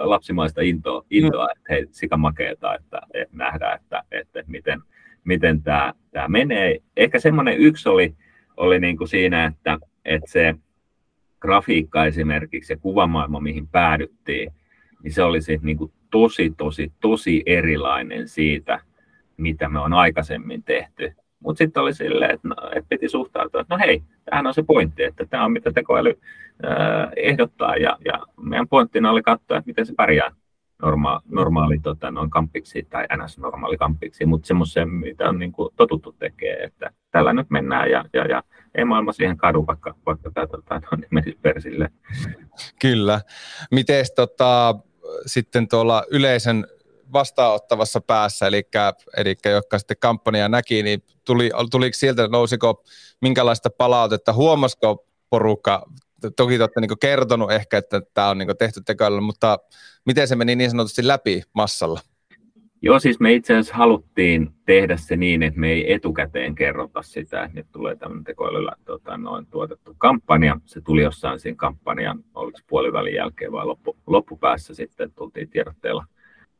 lapsimaista 0.03 0.61
intoa, 0.61 1.05
intoa 1.09 1.47
että 1.51 1.63
hei, 1.69 1.87
sikamakeeta, 1.91 2.75
että, 2.75 3.01
että 3.13 3.37
nähdään, 3.37 3.79
että, 3.81 4.03
että 4.11 4.43
miten, 4.47 4.81
miten 5.23 5.63
tämä, 5.63 5.93
tämä 6.11 6.27
menee. 6.27 6.79
Ehkä 6.97 7.19
semmoinen 7.19 7.57
yksi 7.57 7.89
oli, 7.89 8.15
oli 8.57 8.79
niin 8.79 8.97
kuin 8.97 9.07
siinä, 9.07 9.45
että, 9.45 9.77
että 10.05 10.31
se 10.31 10.55
grafiikka 11.39 12.05
esimerkiksi 12.05 12.73
ja 12.73 12.77
kuvamaailma, 12.77 13.39
mihin 13.39 13.67
päädyttiin, 13.67 14.53
niin 15.03 15.13
se 15.13 15.23
oli 15.23 15.41
sitten 15.41 15.65
niin 15.65 15.77
kuin 15.77 15.91
tosi, 16.11 16.53
tosi, 16.57 16.91
tosi 16.99 17.43
erilainen 17.45 18.27
siitä, 18.27 18.79
mitä 19.37 19.69
me 19.69 19.79
on 19.79 19.93
aikaisemmin 19.93 20.63
tehty. 20.63 21.13
Mutta 21.39 21.57
sitten 21.57 21.83
oli 21.83 21.93
silleen, 21.93 22.31
että, 22.31 22.47
no, 22.47 22.55
että 22.75 22.89
piti 22.89 23.09
suhtautua, 23.09 23.61
että 23.61 23.75
no 23.75 23.79
hei, 23.79 24.03
tämähän 24.25 24.47
on 24.47 24.53
se 24.53 24.63
pointti, 24.63 25.03
että 25.03 25.25
tämä 25.25 25.45
on 25.45 25.51
mitä 25.51 25.71
tekoäly 25.71 26.19
ehdottaa 27.15 27.75
ja, 27.75 27.97
ja 28.05 28.25
meidän 28.41 28.67
pointtina 28.67 29.11
oli 29.11 29.21
katsoa, 29.21 29.57
että 29.57 29.67
miten 29.67 29.85
se 29.85 29.93
pärjää 29.97 30.31
norma- 30.81 31.21
normaali 31.29 31.79
tota, 31.79 32.11
noin 32.11 32.29
kampiksi 32.29 32.87
tai 32.89 33.05
NS-normaali 33.17 33.77
kampiksi, 33.77 34.25
mutta 34.25 34.47
semmoisen, 34.47 34.89
mitä 34.89 35.29
on 35.29 35.39
niin 35.39 35.51
kuin, 35.51 35.69
totuttu 35.75 36.15
tekee, 36.19 36.63
että 36.63 36.91
tällä 37.11 37.33
nyt 37.33 37.49
mennään 37.49 37.91
ja, 37.91 38.05
ja, 38.13 38.25
ja 38.25 38.43
ei 38.75 38.85
maailma 38.85 39.11
siihen 39.11 39.37
kadu, 39.37 39.67
vaikka, 39.67 39.95
vaikka 40.05 40.31
tämä 40.31 40.47
tota, 40.47 40.81
menisi 41.11 41.37
persille. 41.41 41.89
Kyllä. 42.81 43.21
Miten 43.71 44.05
tota, 44.15 44.75
sitten 45.25 45.67
tuolla 45.67 46.03
yleisen 46.09 46.67
vastaanottavassa 47.13 48.01
päässä, 48.01 48.47
eli, 48.47 48.63
eli 49.17 49.35
jotka 49.45 49.79
sitten 49.79 49.97
kampanjaa 49.99 50.49
näki, 50.49 50.83
niin 50.83 51.03
tuli, 51.25 51.51
tuliko 51.71 51.93
sieltä, 51.97 52.27
nousiko 52.27 52.83
minkälaista 53.21 53.69
palautetta, 53.69 54.33
huomasiko 54.33 55.05
porukka, 55.29 55.85
toki 56.35 56.57
te 56.57 56.63
olette 56.63 56.81
niin 56.81 56.99
kertonut 56.99 57.51
ehkä, 57.51 57.77
että 57.77 58.01
tämä 58.13 58.29
on 58.29 58.37
niin 58.37 58.57
tehty 58.59 58.81
tekoälyllä, 58.85 59.21
mutta 59.21 59.59
miten 60.05 60.27
se 60.27 60.35
meni 60.35 60.55
niin 60.55 60.69
sanotusti 60.69 61.07
läpi 61.07 61.43
massalla? 61.53 61.99
Joo, 62.83 62.99
siis 62.99 63.19
me 63.19 63.33
itse 63.33 63.53
asiassa 63.53 63.75
haluttiin 63.75 64.51
tehdä 64.65 64.97
se 64.97 65.15
niin, 65.15 65.43
että 65.43 65.59
me 65.59 65.71
ei 65.71 65.93
etukäteen 65.93 66.55
kerrota 66.55 67.01
sitä, 67.01 67.43
että 67.43 67.59
nyt 67.59 67.67
tulee 67.71 67.95
tämmöinen 67.95 68.23
tekoälyllä 68.23 68.71
tota, 68.85 69.17
noin 69.17 69.45
tuotettu 69.45 69.95
kampanja. 69.97 70.57
Se 70.65 70.81
tuli 70.81 71.01
jossain 71.01 71.39
siinä 71.39 71.55
kampanjan, 71.55 72.23
oliko 72.33 72.59
puolivälin 72.67 73.15
jälkeen 73.15 73.51
vai 73.51 73.65
loppu, 73.65 73.97
loppupäässä 74.07 74.73
sitten 74.73 75.11
tultiin 75.13 75.49
tiedotteella 75.49 76.05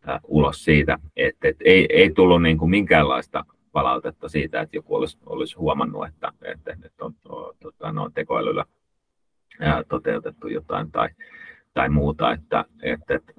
äh, 0.09 0.19
ulos 0.23 0.63
siitä, 0.63 0.97
että 1.15 1.47
et 1.47 1.57
ei, 1.65 1.85
ei 1.89 2.11
tullut 2.11 2.41
niin 2.41 2.57
kuin 2.57 2.71
minkäänlaista 2.71 3.45
palautetta 3.71 4.29
siitä, 4.29 4.61
että 4.61 4.77
joku 4.77 4.95
olisi, 4.95 5.17
olisi 5.25 5.55
huomannut, 5.55 6.07
että, 6.07 6.33
että 6.41 6.75
nyt 6.75 7.01
on, 7.01 7.13
on 7.29 7.55
tota, 7.59 7.91
no, 7.91 8.09
tekoälyllä 8.13 8.65
äh, 9.63 9.83
toteutettu 9.87 10.47
jotain 10.47 10.91
tai, 10.91 11.09
tai 11.73 11.89
muuta, 11.89 12.31
että, 12.31 12.65
että, 12.81 13.15
että 13.15 13.33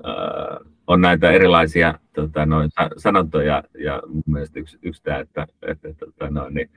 on 0.87 1.01
näitä 1.01 1.31
erilaisia 1.31 1.99
tota, 2.13 2.47
noin, 2.47 2.71
sanontoja, 2.97 3.63
ja 3.79 4.03
mun 4.09 4.23
mielestä 4.27 4.61
yksi, 4.61 4.79
yksi 4.83 5.03
tämä, 5.03 5.19
että, 5.19 5.47
että 5.63 5.89
tota, 5.95 6.31
noin, 6.31 6.55
niin, 6.55 6.71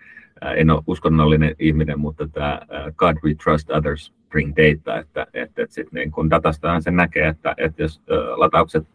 en 0.55 0.69
ole 0.69 0.83
uskonnollinen 0.87 1.55
ihminen, 1.59 1.99
mutta 1.99 2.27
tämä 2.27 2.61
God 2.95 3.17
we 3.23 3.35
trust 3.43 3.69
others 3.69 4.13
bring 4.29 4.53
data, 4.55 4.99
että, 4.99 5.27
että, 5.33 5.61
että 5.61 5.73
sit, 5.73 5.91
niin 5.91 6.11
kun 6.11 6.29
datastahan 6.29 6.81
se 6.81 6.91
näkee, 6.91 7.27
että, 7.27 7.53
että 7.57 7.83
jos 7.83 8.01
lataukset 8.35 8.87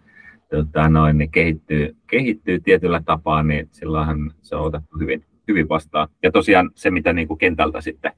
tota, 0.51 0.89
noin, 0.89 1.19
niin 1.19 1.31
kehittyy, 1.31 1.97
kehittyy 2.07 2.61
tietyllä 2.61 3.03
tapaa, 3.05 3.43
niin 3.43 3.69
silloinhan 3.71 4.33
se 4.41 4.57
on 4.57 4.67
otettu 4.67 4.99
hyvin, 4.99 5.25
hyvin 5.49 5.69
vastaan. 5.69 6.09
Ja 6.23 6.33
tosiaan 6.33 6.71
se, 6.75 6.91
mitä 6.91 7.13
niin 7.13 7.29
kuin 7.29 7.39
kentältä 7.39 7.81
sitten 7.81 8.13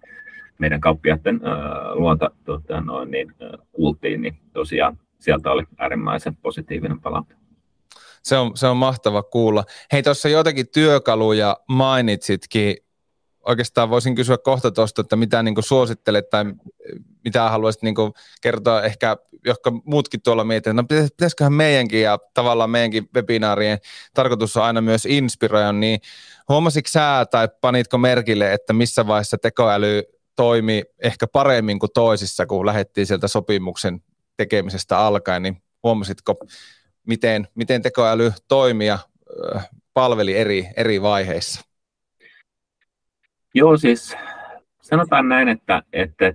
kauppiaiden 0.80 1.36
uh, 1.36 2.00
luonta 2.00 2.30
tota, 2.44 2.80
noin, 2.80 3.10
niin, 3.10 3.34
kuultiin, 3.72 4.22
niin 4.22 4.38
tosiaan 4.52 4.98
sieltä 5.18 5.50
oli 5.50 5.62
äärimmäisen 5.78 6.36
positiivinen 6.36 7.00
palaute. 7.00 7.34
Se 8.22 8.36
on, 8.36 8.56
se 8.56 8.66
on 8.66 8.76
mahtava 8.76 9.22
kuulla. 9.22 9.64
Hei, 9.92 10.02
tuossa 10.02 10.28
joitakin 10.28 10.68
työkaluja 10.68 11.56
mainitsitkin. 11.68 12.76
Oikeastaan 13.46 13.90
voisin 13.90 14.14
kysyä 14.14 14.38
kohta 14.38 14.70
tuosta, 14.70 15.00
että 15.00 15.16
mitä 15.16 15.42
niin 15.42 15.54
suosittelet 15.60 16.30
tai 16.30 16.44
mitä 17.24 17.50
haluaisit 17.50 17.82
niin 17.82 17.94
kertoa 18.42 18.82
ehkä, 18.82 19.16
jotka 19.44 19.72
muutkin 19.84 20.22
tuolla 20.22 20.44
miettivät, 20.44 20.76
no 20.76 20.84
pitäisiköhän 20.84 21.52
meidänkin 21.52 22.02
ja 22.02 22.18
tavallaan 22.34 22.70
meidänkin 22.70 23.08
webinaarien 23.14 23.78
tarkoitus 24.14 24.56
on 24.56 24.62
aina 24.62 24.80
myös 24.80 25.06
inspiroida, 25.06 25.72
niin 25.72 26.00
huomasitko 26.48 26.88
sä 26.88 27.26
tai 27.30 27.48
panitko 27.60 27.98
merkille, 27.98 28.52
että 28.52 28.72
missä 28.72 29.06
vaiheessa 29.06 29.38
tekoäly 29.38 30.02
toimi 30.36 30.82
ehkä 31.02 31.26
paremmin 31.26 31.78
kuin 31.78 31.90
toisissa, 31.94 32.46
kun 32.46 32.66
lähdettiin 32.66 33.06
sieltä 33.06 33.28
sopimuksen 33.28 34.00
tekemisestä 34.36 34.98
alkaen, 34.98 35.42
niin 35.42 35.62
huomasitko, 35.82 36.34
miten, 37.06 37.48
miten 37.54 37.82
tekoäly 37.82 38.32
toimii 38.48 38.86
ja 38.86 38.98
palveli 39.94 40.36
eri, 40.36 40.68
eri 40.76 41.02
vaiheissa? 41.02 41.60
Joo, 43.54 43.76
siis 43.76 44.16
sanotaan 44.82 45.28
näin, 45.28 45.48
että, 45.48 45.82
että, 45.92 46.34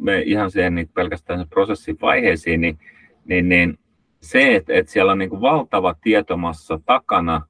me 0.00 0.22
ihan 0.22 0.50
siihen 0.50 0.74
niin 0.74 0.88
pelkästään 0.88 1.38
sen 1.38 1.48
prosessin 1.48 1.98
vaiheisiin, 2.00 2.60
niin, 2.60 2.78
niin, 3.24 3.48
niin 3.48 3.78
se, 4.20 4.56
että, 4.56 4.72
että 4.72 4.92
siellä 4.92 5.12
on 5.12 5.18
niin 5.18 5.30
kuin 5.30 5.40
valtava 5.40 5.94
tietomassa 6.02 6.80
takana 6.86 7.46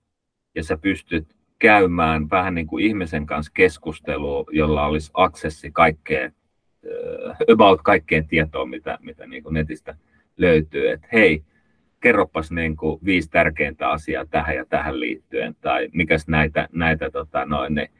ja 0.54 0.64
sä 0.64 0.76
pystyt 0.76 1.33
käymään 1.64 2.30
vähän 2.30 2.54
niin 2.54 2.66
kuin 2.66 2.85
ihmisen 2.85 3.26
kanssa 3.26 3.52
keskustelua, 3.54 4.44
jolla 4.50 4.87
olisi 4.87 5.11
aksessi 5.14 5.71
kaikkeen 5.71 6.35
about 7.52 7.83
kaikkeen 7.83 8.26
tietoon, 8.26 8.71
mitä, 8.71 8.99
mitä 9.00 9.26
niin 9.26 9.42
kuin 9.42 9.54
netistä 9.54 9.97
löytyy. 10.37 10.90
Että 10.90 11.09
hei, 11.12 11.44
kerropas 12.00 12.50
niin 12.50 12.76
kuin 12.76 13.00
viisi 13.04 13.30
tärkeintä 13.30 13.90
asiaa 13.90 14.26
tähän 14.26 14.56
ja 14.56 14.64
tähän 14.66 15.00
liittyen, 15.00 15.56
tai 15.61 15.88
mikäs 15.92 16.28
näitä, 16.28 16.68
näitä 16.73 17.11
tota, 17.11 17.44
noin, 17.44 17.75
ne, 17.75 17.90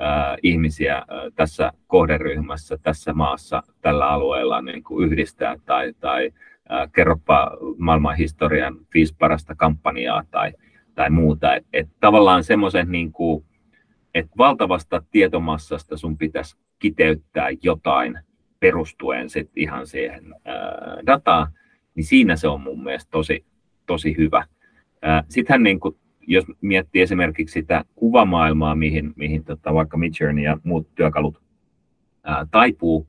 äh, 0.00 0.36
ihmisiä 0.42 0.96
äh, 0.96 1.04
tässä 1.34 1.72
kohderyhmässä, 1.86 2.78
tässä 2.82 3.12
maassa, 3.12 3.62
tällä 3.80 4.08
alueella 4.08 4.62
niin 4.62 4.84
kuin 4.84 5.06
yhdistää, 5.06 5.56
tai, 5.64 5.92
tai 6.00 6.30
äh, 6.72 6.92
kerropa 6.92 7.50
maailman 7.78 8.16
historian 8.16 8.76
viisi 8.94 9.14
parasta 9.18 9.54
kampanjaa 9.54 10.24
tai, 10.30 10.52
tai 10.94 11.10
muuta. 11.10 11.54
Et, 11.54 11.66
et 11.72 11.88
tavallaan 12.00 12.44
semmoisen 12.44 12.92
niin 12.92 13.12
kuin, 13.12 13.44
että 14.14 14.32
valtavasta 14.38 15.02
tietomassasta 15.10 15.96
sun 15.96 16.18
pitäisi 16.18 16.56
kiteyttää 16.78 17.48
jotain 17.62 18.18
perustuen 18.60 19.30
sit 19.30 19.50
ihan 19.56 19.86
siihen 19.86 20.34
ää, 20.44 20.56
dataan, 21.06 21.52
niin 21.94 22.04
siinä 22.04 22.36
se 22.36 22.48
on 22.48 22.60
mun 22.60 22.84
mielestä 22.84 23.10
tosi, 23.10 23.44
tosi 23.86 24.16
hyvä. 24.16 24.46
Sittenhän 25.28 25.62
niin 25.62 25.80
kuin, 25.80 25.96
jos 26.26 26.44
miettii 26.60 27.02
esimerkiksi 27.02 27.52
sitä 27.52 27.84
kuvamaailmaa, 27.94 28.74
mihin, 28.74 29.12
mihin 29.16 29.44
tota, 29.44 29.74
vaikka 29.74 29.96
Midjourney 29.96 30.44
ja 30.44 30.58
muut 30.62 30.94
työkalut 30.94 31.42
ää, 32.24 32.46
taipuu, 32.50 33.08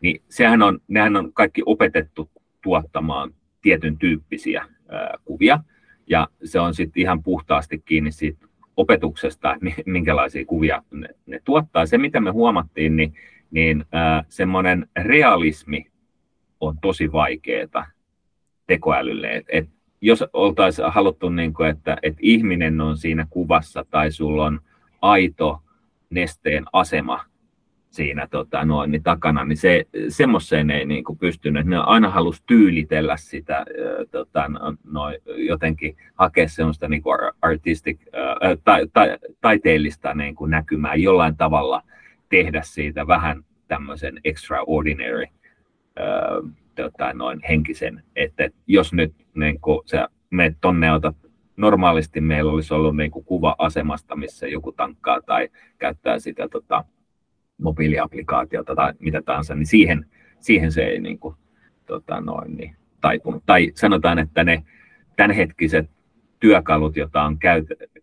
niin 0.00 0.22
sehän 0.28 0.62
on, 0.62 0.78
nehän 0.88 1.16
on 1.16 1.32
kaikki 1.32 1.62
opetettu 1.66 2.30
tuottamaan 2.62 3.34
tietyn 3.62 3.98
tyyppisiä 3.98 4.66
ää, 4.88 5.14
kuvia. 5.24 5.58
Ja 6.06 6.28
se 6.44 6.60
on 6.60 6.74
sitten 6.74 7.00
ihan 7.00 7.22
puhtaasti 7.22 7.82
kiinni 7.84 8.12
siitä 8.12 8.46
opetuksesta, 8.76 9.56
minkälaisia 9.86 10.44
kuvia 10.44 10.82
ne, 10.90 11.08
ne 11.26 11.40
tuottaa. 11.44 11.86
Se, 11.86 11.98
mitä 11.98 12.20
me 12.20 12.30
huomattiin, 12.30 12.96
niin, 12.96 13.14
niin 13.50 13.84
äh, 13.94 14.26
semmoinen 14.28 14.86
realismi 14.96 15.86
on 16.60 16.78
tosi 16.82 17.12
vaikeaa 17.12 17.86
tekoälylle. 18.66 19.36
Et, 19.36 19.46
et 19.48 19.68
jos 20.00 20.24
oltaisiin 20.32 20.92
haluttu, 20.92 21.28
niin 21.28 21.54
kuin, 21.54 21.68
että, 21.70 21.96
että 22.02 22.20
ihminen 22.22 22.80
on 22.80 22.96
siinä 22.96 23.26
kuvassa 23.30 23.84
tai 23.90 24.12
sulla 24.12 24.44
on 24.44 24.60
aito 25.02 25.62
nesteen 26.10 26.64
asema 26.72 27.24
siinä 27.92 28.26
tota, 28.30 28.64
noin, 28.64 28.90
niin 28.90 29.02
takana, 29.02 29.44
niin 29.44 29.56
se, 29.56 29.84
semmoiseen 30.08 30.70
ei 30.70 30.86
niin 30.86 31.04
kuin 31.04 31.18
pystynyt. 31.18 31.66
Ne 31.66 31.76
aina 31.76 32.10
halusi 32.10 32.42
tyylitellä 32.46 33.16
sitä, 33.16 33.66
tota, 34.10 34.50
noin, 34.84 35.18
jotenkin 35.26 35.96
hakea 36.14 36.48
semmoista 36.48 36.88
niin 36.88 37.02
kuin 37.02 37.18
artistic, 37.42 38.00
äh, 38.14 38.58
ta, 38.64 38.72
ta, 38.92 39.00
taiteellista 39.40 40.14
niin 40.14 40.34
kuin 40.34 40.50
näkymää, 40.50 40.94
jollain 40.94 41.36
tavalla 41.36 41.82
tehdä 42.28 42.62
siitä 42.64 43.06
vähän 43.06 43.44
tämmöisen 43.68 44.20
extraordinary 44.24 45.22
äh, 45.22 46.52
tota, 46.74 47.12
noin 47.12 47.40
henkisen, 47.48 48.02
että 48.16 48.48
jos 48.66 48.92
nyt 48.92 49.14
niin 49.34 49.60
kuin, 49.60 49.80
sä 49.84 50.08
menet 50.30 50.56
tonne 50.60 50.92
otat 50.92 51.16
normaalisti 51.56 52.20
meillä 52.20 52.52
olisi 52.52 52.74
ollut 52.74 52.96
niin 52.96 53.10
kuin 53.10 53.24
kuva 53.24 53.54
asemasta, 53.58 54.16
missä 54.16 54.46
joku 54.46 54.72
tankkaa 54.72 55.20
tai 55.26 55.48
käyttää 55.78 56.18
sitä 56.18 56.48
tota, 56.48 56.84
mobiiliaplikaatiota 57.62 58.74
tai 58.74 58.92
mitä 58.98 59.22
tahansa, 59.22 59.54
niin 59.54 59.66
siihen, 59.66 60.06
siihen 60.40 60.72
se 60.72 60.82
ei 60.82 61.00
niin 61.00 61.18
kuin, 61.18 61.34
tota, 61.86 62.20
noin, 62.20 62.56
niin, 62.56 62.76
taipunut. 63.00 63.42
Tai 63.46 63.72
sanotaan, 63.74 64.18
että 64.18 64.44
ne 64.44 64.62
tämänhetkiset 65.16 65.90
työkalut, 66.40 66.96
joita 66.96 67.22
on 67.22 67.38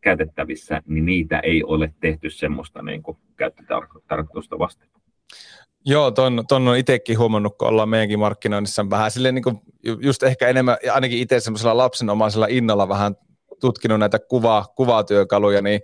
käytettävissä, 0.01 0.81
niin 0.87 1.05
niitä 1.05 1.39
ei 1.39 1.63
ole 1.63 1.93
tehty 1.99 2.29
semmoista 2.29 2.81
niin 2.81 3.03
kuin 3.03 3.17
käyttötarkoitusta 3.37 4.59
vastaan. 4.59 4.91
Joo, 5.85 6.11
ton, 6.11 6.43
ton 6.47 6.67
on 6.67 6.77
itsekin 6.77 7.19
huomannut, 7.19 7.57
kun 7.57 7.67
ollaan 7.67 7.89
meidänkin 7.89 8.19
markkinoinnissa 8.19 8.89
vähän 8.89 9.11
silleen 9.11 9.35
niin 9.35 9.43
kuin 9.43 9.59
just 10.01 10.23
ehkä 10.23 10.47
enemmän, 10.47 10.77
ainakin 10.93 11.19
itse 11.19 11.39
semmoisella 11.39 11.77
lapsenomaisella 11.77 12.47
innolla 12.49 12.89
vähän 12.89 13.15
tutkinut 13.59 13.99
näitä 13.99 14.19
kuva, 14.19 14.65
kuvatyökaluja, 14.75 15.61
niin 15.61 15.81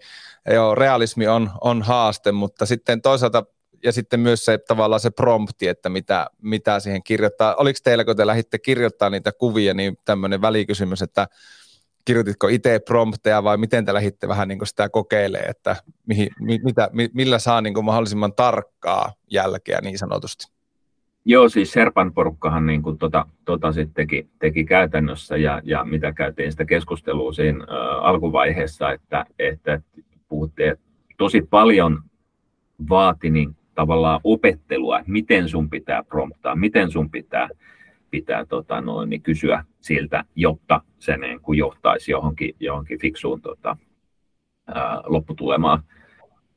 joo, 0.53 0.75
realismi 0.75 1.27
on, 1.27 1.51
on 1.61 1.81
haaste, 1.81 2.31
mutta 2.31 2.65
sitten 2.65 3.01
toisaalta 3.01 3.43
ja 3.83 3.91
sitten 3.91 4.19
myös 4.19 4.45
se 4.45 4.57
tavallaan 4.57 4.99
se 4.99 5.09
prompti, 5.09 5.67
että 5.67 5.89
mitä, 5.89 6.27
mitä 6.41 6.79
siihen 6.79 7.03
kirjoittaa. 7.03 7.55
Oliko 7.55 7.79
teillä, 7.83 8.05
kun 8.05 8.15
te 8.15 8.27
lähditte 8.27 8.59
kirjoittaa 8.59 9.09
niitä 9.09 9.31
kuvia, 9.31 9.73
niin 9.73 9.97
tämmöinen 10.05 10.41
välikysymys, 10.41 11.01
että 11.01 11.27
kirjoititko 12.05 12.47
itse 12.47 12.79
prompteja 12.79 13.43
vai 13.43 13.57
miten 13.57 13.85
te 13.85 13.93
lähditte 13.93 14.27
vähän 14.27 14.47
niin 14.47 14.59
sitä 14.67 14.89
kokeilemaan, 14.89 15.49
että 15.49 15.75
mihin, 16.07 16.29
mitä, 16.39 16.89
millä 17.13 17.39
saa 17.39 17.61
niin 17.61 17.85
mahdollisimman 17.85 18.33
tarkkaa 18.33 19.11
jälkeä 19.31 19.79
niin 19.81 19.97
sanotusti? 19.97 20.55
Joo, 21.27 21.49
siis 21.49 21.71
Serpan 21.71 22.13
porukkahan 22.13 22.65
niin 22.65 22.81
kuin 22.81 22.97
tota, 22.97 23.25
tota 23.45 23.71
sit 23.71 23.89
teki, 23.93 24.29
teki 24.39 24.65
käytännössä 24.65 25.37
ja, 25.37 25.61
ja 25.63 25.83
mitä 25.83 26.13
käytiin 26.13 26.51
sitä 26.51 26.65
keskustelua 26.65 27.33
siinä 27.33 27.63
ä, 27.63 27.99
alkuvaiheessa, 27.99 28.91
että, 28.91 29.25
että 29.39 29.81
puhuttiin, 30.27 30.69
että 30.69 30.85
tosi 31.17 31.41
paljon 31.41 32.01
vaati 32.89 33.29
niin 33.29 33.55
tavallaan 33.75 34.21
opettelua, 34.23 34.99
että 34.99 35.11
miten 35.11 35.49
sun 35.49 35.69
pitää 35.69 36.03
promptaa, 36.03 36.55
miten 36.55 36.91
sun 36.91 37.09
pitää, 37.09 37.49
pitää 38.11 38.45
tota 38.45 38.81
noin, 38.81 39.09
niin 39.09 39.21
kysyä 39.21 39.65
siltä, 39.79 40.25
jotta 40.35 40.81
se 40.99 41.17
niin 41.17 41.41
kuin 41.41 41.57
johtaisi 41.57 42.11
johonkin, 42.11 42.55
johonkin 42.59 42.99
fiksuun 42.99 43.41
tota, 43.41 43.77
ää, 44.67 45.01
lopputulemaan. 45.05 45.83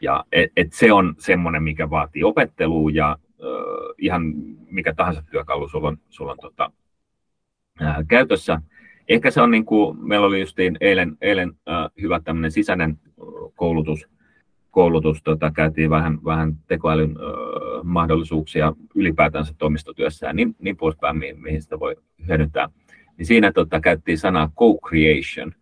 Ja 0.03 0.25
et, 0.33 0.53
et 0.57 0.73
se 0.73 0.93
on 0.93 1.15
semmoinen, 1.19 1.63
mikä 1.63 1.91
vaatii 1.91 2.25
opettelua 2.25 2.91
ja 2.91 3.09
ää, 3.09 3.49
ihan 3.99 4.23
mikä 4.71 4.95
tahansa 4.95 5.23
työkalu 5.31 5.69
sulla 5.69 5.89
on, 5.89 5.99
sulla 6.09 6.33
on 6.33 6.39
tota, 6.41 6.73
ää, 7.81 8.05
käytössä. 8.09 8.61
Ehkä 9.09 9.31
se 9.31 9.41
on 9.41 9.51
niin 9.51 9.65
kuin, 9.65 10.07
meillä 10.07 10.27
oli 10.27 10.41
justiin 10.41 10.77
eilen, 10.81 11.17
eilen 11.21 11.53
ää, 11.67 11.91
hyvä 12.03 12.21
tämmöinen 12.21 12.51
sisäinen 12.51 12.99
koulutus, 13.55 14.09
koulutus, 14.71 15.23
tota, 15.23 15.51
käytiin 15.51 15.91
vähän, 15.91 16.25
vähän 16.25 16.57
tekoälyn 16.67 17.17
ö, 17.21 17.83
mahdollisuuksia 17.83 18.73
ylipäätänsä 18.95 19.55
toimistotyössä 19.59 20.27
ja 20.27 20.33
niin, 20.33 20.57
niin 20.59 20.77
poispäin, 20.77 21.17
mihin, 21.17 21.43
mihin 21.43 21.63
sitä 21.63 21.81
voi 21.81 21.97
hyödyntää. 22.27 22.69
Niin 23.17 23.27
siinä 23.27 23.53
tota, 23.53 23.81
käytiin 23.81 24.19
sanaa 24.19 24.53
co-creation, 24.57 25.53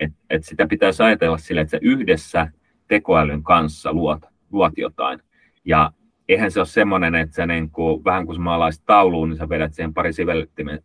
että 0.00 0.18
et 0.30 0.44
sitä 0.44 0.66
pitäisi 0.66 1.02
ajatella 1.02 1.38
sille, 1.38 1.60
että 1.60 1.70
sä 1.70 1.78
yhdessä 1.82 2.48
tekoälyn 2.88 3.42
kanssa 3.42 3.92
luot, 3.92 4.22
luot 4.52 4.72
jotain. 4.76 5.20
Ja 5.64 5.92
eihän 6.28 6.50
se 6.50 6.60
ole 6.60 6.66
semmoinen, 6.66 7.14
että 7.14 7.34
sä 7.34 7.46
niin 7.46 7.70
kuin, 7.70 8.04
vähän 8.04 8.26
kuin 8.26 8.36
sä 8.36 8.42
maalaisit 8.42 8.86
tauluun, 8.86 9.28
niin 9.28 9.38
sä 9.38 9.48
vedät 9.48 9.74
siihen 9.74 9.94
pari 9.94 10.12
sivellyttimen 10.12 10.82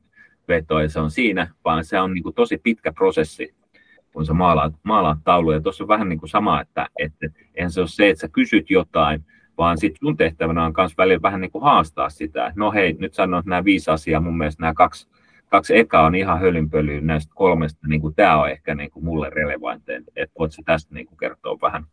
vetoa 0.48 0.82
ja 0.82 0.90
se 0.90 1.00
on 1.00 1.12
siinä, 1.12 1.48
vaan 1.66 1.86
se 1.86 2.00
on 2.00 2.14
niin 2.14 2.24
kuin 2.24 2.36
tosi 2.36 2.58
pitkä 2.58 2.94
prosessi, 2.94 3.56
kun 4.14 4.26
sä 4.26 4.34
maalaat, 4.34 4.74
maalaat 4.84 5.18
tauluja. 5.24 5.62
Tuossa 5.62 5.84
on 5.84 5.88
vähän 5.88 6.10
niin 6.10 6.20
kuin 6.20 6.30
sama, 6.30 6.62
että, 6.62 6.88
että 7.00 7.28
eihän 7.56 7.72
se 7.72 7.80
ole 7.80 7.88
se, 7.88 8.10
että 8.10 8.22
sä 8.22 8.28
kysyt 8.28 8.70
jotain, 8.70 9.26
vaan 9.58 9.78
sitten 9.78 10.00
sun 10.00 10.18
tehtävänä 10.18 10.66
on 10.66 10.74
myös 10.78 10.98
välillä 10.98 11.22
vähän 11.22 11.42
niin 11.42 11.52
kuin 11.52 11.64
haastaa 11.64 12.10
sitä. 12.10 12.54
No 12.56 12.72
hei, 12.72 12.94
nyt 13.00 13.14
sanoit 13.14 13.46
nämä 13.46 13.64
viisi 13.64 13.92
asiaa, 13.92 14.22
mun 14.22 14.38
mielestä 14.38 14.62
nämä 14.62 14.74
kaksi, 14.74 15.08
kaksi 15.48 15.78
ekaa 15.78 16.06
on 16.06 16.16
ihan 16.16 16.40
hölynpölyä 16.40 17.02
näistä 17.02 17.34
kolmesta, 17.36 17.88
niin 17.88 18.02
kuin 18.02 18.16
tämä 18.16 18.42
on 18.42 18.50
ehkä 18.50 18.76
niin 18.76 18.92
kuin 18.92 19.06
mulle 19.06 19.30
relevantein, 19.30 20.04
että 20.16 20.36
voit 20.40 20.52
sä 20.52 20.62
tästä 20.66 20.96
niin 20.96 21.08
kuin 21.08 21.18
kertoa 21.18 21.58
vähän, 21.62 21.84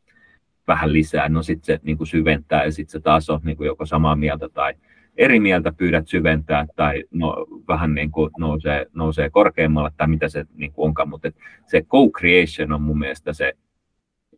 vähän 0.68 0.92
lisää. 0.92 1.28
No 1.28 1.42
sitten 1.42 1.66
se 1.66 1.80
niin 1.82 1.96
kuin 1.96 2.06
syventää 2.06 2.64
ja 2.64 2.72
sitten 2.72 2.92
se 2.92 3.00
taas 3.00 3.30
on 3.30 3.40
niin 3.44 3.56
kuin 3.56 3.66
joko 3.66 3.86
samaa 3.86 4.16
mieltä 4.16 4.48
tai 4.48 4.74
eri 5.16 5.40
mieltä 5.40 5.72
pyydät 5.72 6.08
syventää 6.08 6.66
tai 6.76 7.04
no, 7.10 7.46
vähän 7.68 7.94
niin 7.94 8.10
kuin 8.10 8.30
nousee, 8.38 8.86
nousee 8.94 9.30
korkeammalle 9.30 9.90
tai 9.96 10.08
mitä 10.08 10.28
se 10.28 10.44
niin 10.54 10.72
kuin 10.72 10.86
onkaan, 10.86 11.08
mutta 11.08 11.30
se 11.66 11.80
co-creation 11.80 12.72
on 12.72 12.82
mun 12.82 12.98
mielestä 12.98 13.32
se 13.32 13.52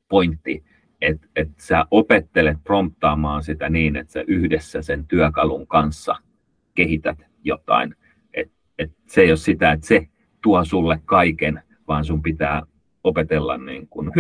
pointti, 0.09 0.65
että 1.01 1.27
et 1.37 1.49
sä 1.59 1.87
opettelet 1.91 2.59
promptaamaan 2.65 3.43
sitä 3.43 3.69
niin, 3.71 3.97
että 3.97 4.13
sä 4.13 4.25
yhdessä 4.27 4.83
sen 4.83 5.07
työkalun 5.07 5.67
kanssa 5.67 6.17
kehität 6.75 7.19
jotain. 7.45 7.95
Et, 8.35 8.53
et 8.79 8.93
se 9.07 9.21
ei 9.21 9.31
ole 9.31 9.37
sitä, 9.37 9.73
että 9.73 9.87
se 9.87 10.07
tuo 10.43 10.65
sulle 10.65 11.01
kaiken, 11.05 11.63
vaan 11.89 12.05
sun 12.05 12.23
pitää 12.23 12.63
opetella, 13.05 13.59
niin 13.59 13.89
kun, 13.89 14.13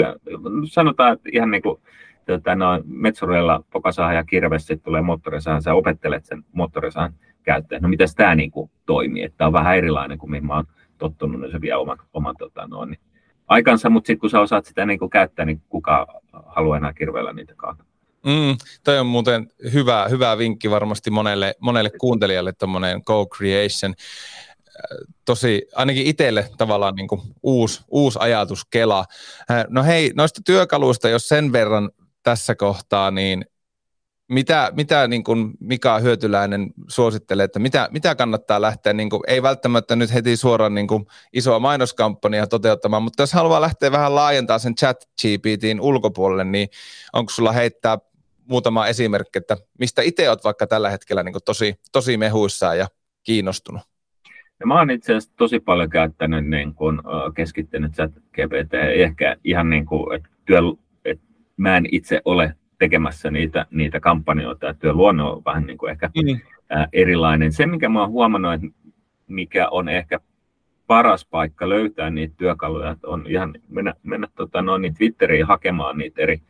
sanotaan, 0.64 1.12
että 1.12 1.29
ihan 1.33 1.51
niin 1.51 1.62
kuin 1.62 1.81
tota, 2.27 2.55
no, 2.55 2.67
metsureilla 2.85 3.65
pokasaha 3.73 4.12
ja 4.12 4.25
kirves, 4.25 4.67
sitten 4.67 4.85
tulee 4.85 5.03
moottorisaha, 5.03 5.61
sä 5.61 5.75
opettelet 5.75 6.25
sen 6.25 6.45
moottorisahan 6.53 7.15
käyttäjän. 7.43 7.83
No 7.83 7.89
miten 7.89 8.09
tämä 8.17 8.35
niin 8.35 8.51
kuin, 8.51 8.71
toimii, 8.87 9.23
että 9.23 9.47
on 9.47 9.53
vähän 9.53 9.77
erilainen 9.77 10.19
kuin 10.19 10.31
mihin 10.31 10.47
mä 10.47 10.55
oon 10.55 10.67
tottunut, 10.99 11.41
niin 11.41 11.53
se 11.53 11.61
vie 11.61 11.75
oman, 11.75 11.99
oman 12.12 12.35
tota, 12.39 12.67
no, 12.67 12.85
niin, 12.85 13.01
aikansa, 13.49 13.91
mutta 13.91 14.07
sitten 14.07 14.21
kun 14.21 14.31
sä 14.31 14.41
osaat 14.41 14.65
sitä 14.65 14.87
niin 14.87 14.99
kuin, 14.99 15.11
käyttää, 15.11 15.45
niin 15.45 15.62
kuka 15.69 16.07
haluaa 16.47 16.77
enää 16.77 16.93
kirveellä 16.93 17.33
niitä 17.33 17.55
kaata. 17.57 17.85
Mm, 18.27 18.57
toi 18.85 18.99
on 18.99 19.07
muuten 19.07 19.49
hyvä, 19.73 20.07
hyvä 20.11 20.39
vinkki 20.39 20.71
varmasti 20.71 21.11
monelle, 21.11 21.55
monelle 21.61 21.91
kuuntelijalle, 22.01 22.53
tuommoinen 22.53 23.03
co-creation. 23.03 23.95
Tosi, 25.25 25.67
ainakin 25.75 26.07
itselle 26.07 26.49
tavallaan 26.59 26.95
niin 26.95 27.09
kuin 27.09 27.21
uusi, 27.43 27.85
uusi 27.89 28.19
ajatuskela. 28.23 29.05
No 29.69 29.83
hei, 29.83 30.12
noista 30.15 30.41
työkaluista, 30.47 31.09
jos 31.09 31.29
sen 31.29 31.53
verran 31.53 31.91
tässä 32.27 32.55
kohtaa, 32.55 33.11
niin 33.11 33.45
mitä, 34.29 34.73
mitä 34.77 35.09
niin 35.09 35.25
kuin 35.25 35.53
Mika 35.61 35.99
Hyötyläinen 35.99 36.71
suosittelee, 36.89 37.45
että 37.45 37.59
mitä, 37.59 37.89
mitä 37.93 38.15
kannattaa 38.15 38.61
lähteä, 38.61 38.93
niin 38.93 39.11
kuin, 39.11 39.23
ei 39.27 39.43
välttämättä 39.43 39.97
nyt 39.97 40.15
heti 40.15 40.37
suoraan 40.37 40.75
niin 40.75 40.87
kuin 40.87 41.07
isoa 41.33 41.59
mainoskampanjaa 41.59 42.47
toteuttamaan, 42.47 43.03
mutta 43.03 43.23
jos 43.23 43.33
haluaa 43.33 43.61
lähteä 43.61 43.93
vähän 43.93 44.15
laajentaa 44.15 44.59
sen 44.59 44.75
chat 44.75 44.97
GPTin 45.23 45.81
ulkopuolelle, 45.81 46.45
niin 46.45 46.69
onko 47.12 47.33
sulla 47.33 47.53
heittää 47.53 47.99
muutama 48.49 48.87
esimerkki, 48.87 49.39
että 49.39 49.57
mistä 49.79 50.03
itse 50.03 50.31
olet 50.31 50.45
vaikka 50.45 50.67
tällä 50.67 50.91
hetkellä 50.91 51.23
niin 51.23 51.33
kuin 51.33 51.45
tosi, 51.45 51.75
tosi 51.93 52.17
mehuissaan 52.17 52.79
ja 52.79 52.87
kiinnostunut? 53.23 53.83
Ja 54.61 54.67
mä 54.67 54.79
oon 54.79 54.91
itse 54.91 55.12
asiassa 55.12 55.37
tosi 55.37 55.61
paljon 55.61 55.91
käyttänyt 55.91 56.47
niin 56.47 56.75
kuin, 56.75 57.01
keskittynyt 57.35 57.93
chat 57.93 58.12
GPT, 58.12 58.75
ehkä 58.95 59.37
ihan 59.45 59.71
niin 59.71 59.87
kuin, 59.87 60.17
että 60.17 60.29
työ, 60.47 60.61
mä 61.57 61.77
en 61.77 61.87
itse 61.92 62.21
ole 62.25 62.55
tekemässä 62.79 63.31
niitä, 63.31 63.66
niitä 63.71 64.01
kampanjoita, 64.01 64.69
että 64.69 64.92
luonne 64.92 65.23
on 65.23 65.42
vähän 65.45 65.66
niin 65.66 65.79
kuin 65.79 65.90
ehkä 65.90 66.11
mm. 66.14 66.40
ää, 66.71 66.88
erilainen. 66.92 67.53
Se, 67.53 67.66
mikä 67.66 67.88
mä 67.88 68.01
oon 68.01 68.11
huomannut, 68.11 68.53
että 68.53 68.66
mikä 69.29 69.69
on 69.69 69.88
ehkä 69.88 70.21
paras 70.87 71.27
paikka 71.31 71.69
löytää 71.69 72.11
niitä 72.11 72.35
työkaluja, 72.37 72.90
että 72.90 73.09
on 73.09 73.25
ihan 73.27 73.55
mennä, 73.69 73.95
mennä 74.03 74.29
tota, 74.35 74.62
noin, 74.62 74.83
niin 74.83 74.95
Twitteriin 74.95 75.47
hakemaan 75.47 75.99
niitä 75.99 76.23
eri 76.23 76.40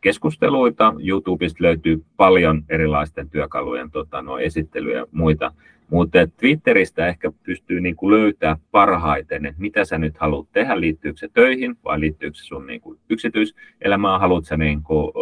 keskusteluita. 0.00 0.94
YouTubesta 1.08 1.64
löytyy 1.64 2.04
paljon 2.16 2.64
erilaisten 2.68 3.30
työkalujen 3.30 3.90
tota, 3.90 4.22
no, 4.22 4.38
esittelyjä 4.38 4.98
ja 4.98 5.06
muita. 5.12 5.52
Mutta 5.90 6.18
Twitteristä 6.36 7.06
ehkä 7.06 7.32
pystyy 7.42 7.80
niin 7.80 7.96
löytää 8.02 8.56
parhaiten, 8.70 9.46
että 9.46 9.60
mitä 9.60 9.84
sä 9.84 9.98
nyt 9.98 10.18
haluat 10.18 10.48
tehdä, 10.52 10.80
liittyykö 10.80 11.18
se 11.18 11.28
töihin 11.34 11.76
vai 11.84 12.00
liittyykö 12.00 12.36
se 12.36 12.44
sun 12.44 12.66
niin 12.66 12.80
kuin 12.80 12.98
yksityiselämään, 13.10 14.20
haluat 14.20 14.44
sä 14.44 14.56
niin 14.56 14.82
kuin, 14.82 15.12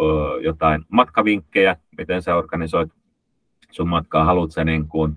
jotain 0.43 0.85
matkavinkkejä, 0.89 1.75
miten 1.97 2.21
sä 2.21 2.35
organisoit 2.35 2.91
sun 3.71 3.87
matkaa, 3.87 4.23
haluat 4.23 4.51
sä 4.51 4.63
niin 4.63 4.87
kuin, 4.87 5.15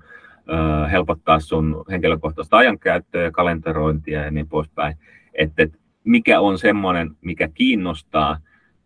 helpottaa 0.90 1.40
sun 1.40 1.84
henkilökohtaista 1.90 2.56
ajankäyttöä 2.56 3.22
ja 3.22 3.30
kalenterointia 3.30 4.24
ja 4.24 4.30
niin 4.30 4.48
poispäin. 4.48 4.96
Että 5.34 5.62
et 5.62 5.80
mikä 6.04 6.40
on 6.40 6.58
semmoinen, 6.58 7.10
mikä 7.20 7.48
kiinnostaa, 7.48 8.38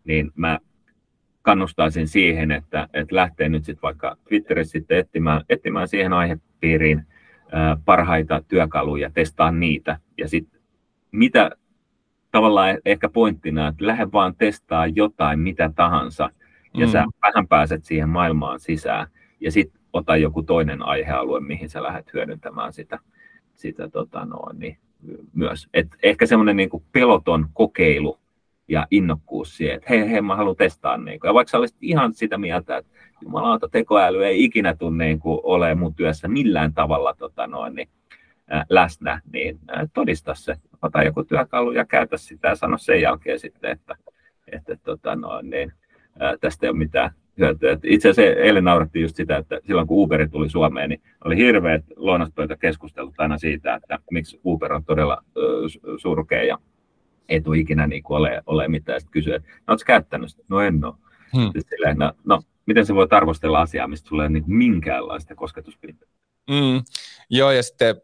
niin 0.05 0.31
mä 0.37 0.59
kannustaisin 1.45 2.09
siihen, 2.09 2.51
että, 2.51 2.89
että 2.93 3.17
lähtee 3.17 3.49
nyt 3.49 3.65
sitten 3.65 3.83
vaikka 3.83 4.17
Twitterissä 4.29 4.73
sitten 4.73 4.99
etsimään, 4.99 5.43
etsimään 5.49 5.89
siihen 5.89 6.13
aihepiiriin 6.13 7.07
parhaita 7.85 8.43
työkaluja, 8.49 9.11
testaa 9.11 9.51
niitä. 9.51 9.99
Ja 10.19 10.29
sitten 10.29 10.61
mitä 11.13 11.51
tavallaan 12.31 12.71
e-, 12.71 12.79
ehkä 12.85 13.09
pointtina, 13.09 13.69
että 13.69 13.87
lähde 13.87 14.13
vaan 14.13 14.35
testaa 14.37 14.87
jotain, 14.87 15.41
mitä 15.41 15.71
tahansa, 15.77 16.31
ja 16.75 16.87
mm. 16.87 16.93
sä 16.93 17.05
vähän 17.23 17.49
pääset 17.49 17.85
siihen 17.85 18.09
maailmaan 18.09 18.61
sisään, 18.61 19.07
ja 19.41 19.53
sitten 19.53 19.81
ota 19.93 20.17
joku 20.17 20.43
toinen 20.43 20.83
aihealue, 20.83 21.41
mihin 21.41 21.69
sä 21.69 21.83
lähdet 21.83 22.13
hyödyntämään 22.13 22.73
sitä, 22.73 22.99
sitä 23.55 23.89
tota 23.89 24.25
noin, 24.25 24.59
niin 24.59 24.79
myös. 25.35 25.69
Et 25.75 25.89
ehkä 26.03 26.27
semmoinen 26.27 26.57
niin 26.57 26.71
peloton 26.93 27.47
kokeilu 27.53 28.21
ja 28.69 28.87
innokkuus 28.91 29.57
siihen, 29.57 29.77
että 29.77 29.87
hei, 29.89 30.11
hei, 30.11 30.21
mä 30.21 30.37
haluan 30.37 30.57
testaa. 30.57 30.97
Niin 30.97 31.21
kuin. 31.21 31.29
Ja 31.29 31.35
vaikka 31.35 31.51
sä 31.51 31.59
olisit 31.59 31.79
ihan 31.81 32.15
sitä 32.15 32.39
mieltä, 32.39 32.77
että 32.77 32.91
jumalauta, 33.23 33.69
tekoäly 33.69 34.25
ei 34.25 34.45
ikinä 34.45 34.75
tule 34.77 34.97
niin 34.97 35.21
kuin, 35.21 35.41
ole 35.43 35.75
mun 35.75 35.95
työssä 35.95 36.29
millään 36.29 36.75
tavalla 36.75 37.15
tota 37.19 37.47
noin, 37.47 37.75
niin, 37.75 37.89
ää, 38.49 38.65
läsnä, 38.69 39.21
niin 39.33 39.59
ää, 39.69 39.87
todista 39.95 40.35
se. 40.35 40.55
Ota 40.83 41.03
joku 41.03 41.25
työkalu 41.25 41.73
ja 41.73 41.85
käytä 41.85 42.17
sitä 42.17 42.49
ja 42.49 42.57
sano 42.57 42.79
sen 42.79 43.01
jälkeen 43.01 43.39
sitten, 43.39 43.71
että, 43.71 43.97
että 44.53 44.77
tota 44.77 45.17
noin, 45.17 45.51
niin, 45.51 45.73
ää, 46.21 46.37
tästä 46.41 46.67
ei 46.67 46.71
ole 46.71 46.79
mitään 46.79 47.11
hyötyä. 47.39 47.79
Itse 47.83 48.09
asiassa 48.09 48.41
eilen 48.41 48.65
naurattiin 48.65 49.03
just 49.03 49.17
sitä, 49.17 49.37
että 49.37 49.61
silloin 49.67 49.87
kun 49.87 50.03
Uber 50.03 50.29
tuli 50.29 50.51
Suomeen, 50.51 50.91
niin 50.91 51.03
oli 51.25 51.37
hirveät 51.37 51.85
keskustelut 52.61 53.15
aina 53.19 53.39
siitä, 53.39 53.75
että 53.75 53.99
miksi 54.11 54.41
Uber 54.45 54.73
on 54.73 54.85
todella 54.85 55.25
surkea 55.97 56.45
ja 56.45 56.59
ei 57.29 57.41
tule 57.41 57.59
ikinä 57.59 57.87
niin 57.87 58.03
kuin 58.03 58.17
ole, 58.17 58.43
ole 58.47 58.69
mitään. 58.69 59.01
Sitten 59.01 59.13
kysyä, 59.13 59.37
että 59.37 59.49
no, 59.49 59.73
oletko 59.73 59.87
käyttänyt 59.87 60.31
sitä? 60.31 60.43
No 60.49 60.61
en 60.61 60.85
ole. 60.85 60.95
Hmm. 61.37 61.51
Silleen, 61.71 61.99
no, 61.99 62.13
no, 62.25 62.43
miten 62.67 62.87
se 62.87 62.95
voi 62.95 63.07
arvostella 63.11 63.61
asiaa, 63.61 63.89
mistä 63.89 64.09
tulee 64.09 64.29
niin 64.29 64.45
minkäänlaista 64.47 65.35
kosketuspintaa? 65.35 66.09
Mm, 66.51 66.83
joo, 67.31 67.51
ja 67.51 67.63
sitten 67.63 67.97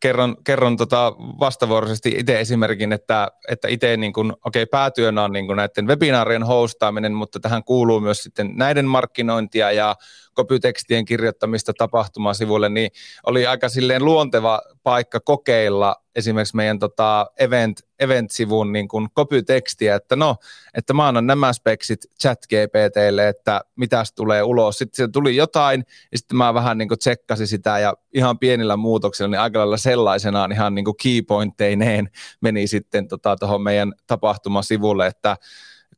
kerron, 0.00 0.36
kerron 0.44 0.76
tota 0.76 1.12
vastavuoroisesti 1.18 2.14
itse 2.18 2.40
esimerkin, 2.40 2.92
että, 2.92 3.28
että 3.48 3.68
itse 3.68 3.96
niin 3.96 4.12
kuin, 4.12 4.32
okei, 4.32 4.62
okay, 4.62 4.66
päätyönä 4.70 5.24
on 5.24 5.32
niin 5.32 5.46
kuin 5.46 5.56
näiden 5.56 5.86
webinaarien 5.86 6.42
hostaaminen, 6.42 7.12
mutta 7.12 7.40
tähän 7.40 7.64
kuuluu 7.64 8.00
myös 8.00 8.22
sitten 8.22 8.52
näiden 8.56 8.86
markkinointia 8.86 9.72
ja 9.72 9.96
kopytekstien 10.38 11.04
kirjoittamista 11.04 11.72
tapahtumasivuille, 11.78 12.68
niin 12.68 12.90
oli 13.26 13.46
aika 13.46 13.68
silleen 13.68 14.04
luonteva 14.04 14.60
paikka 14.82 15.20
kokeilla 15.20 15.96
esimerkiksi 16.14 16.56
meidän 16.56 16.78
tota 16.78 17.26
event, 17.38 17.80
event-sivun 17.98 18.72
niin 18.72 18.88
kuin 18.88 19.08
kopytekstiä, 19.14 19.94
että 19.94 20.16
no, 20.16 20.36
että 20.74 20.94
mä 20.94 21.08
annan 21.08 21.26
nämä 21.26 21.52
speksit 21.52 22.00
chat 22.22 22.38
GPTlle, 22.46 23.28
että 23.28 23.60
mitäs 23.76 24.12
tulee 24.12 24.42
ulos. 24.42 24.78
Sitten 24.78 25.06
se 25.06 25.12
tuli 25.12 25.36
jotain, 25.36 25.84
ja 26.12 26.18
sitten 26.18 26.36
mä 26.36 26.54
vähän 26.54 26.78
niin 26.78 26.88
kuin 26.88 26.98
tsekkasin 26.98 27.46
sitä, 27.46 27.78
ja 27.78 27.94
ihan 28.14 28.38
pienillä 28.38 28.76
muutoksilla, 28.76 29.30
niin 29.30 29.40
aika 29.40 29.58
lailla 29.58 29.76
sellaisenaan 29.76 30.52
ihan 30.52 30.74
niin 30.74 30.84
kuin 30.84 30.96
keypointteineen 31.02 32.10
meni 32.40 32.66
sitten 32.66 33.08
tuohon 33.08 33.38
tota, 33.38 33.58
meidän 33.58 33.92
tapahtumasivulle, 34.06 35.06
että 35.06 35.36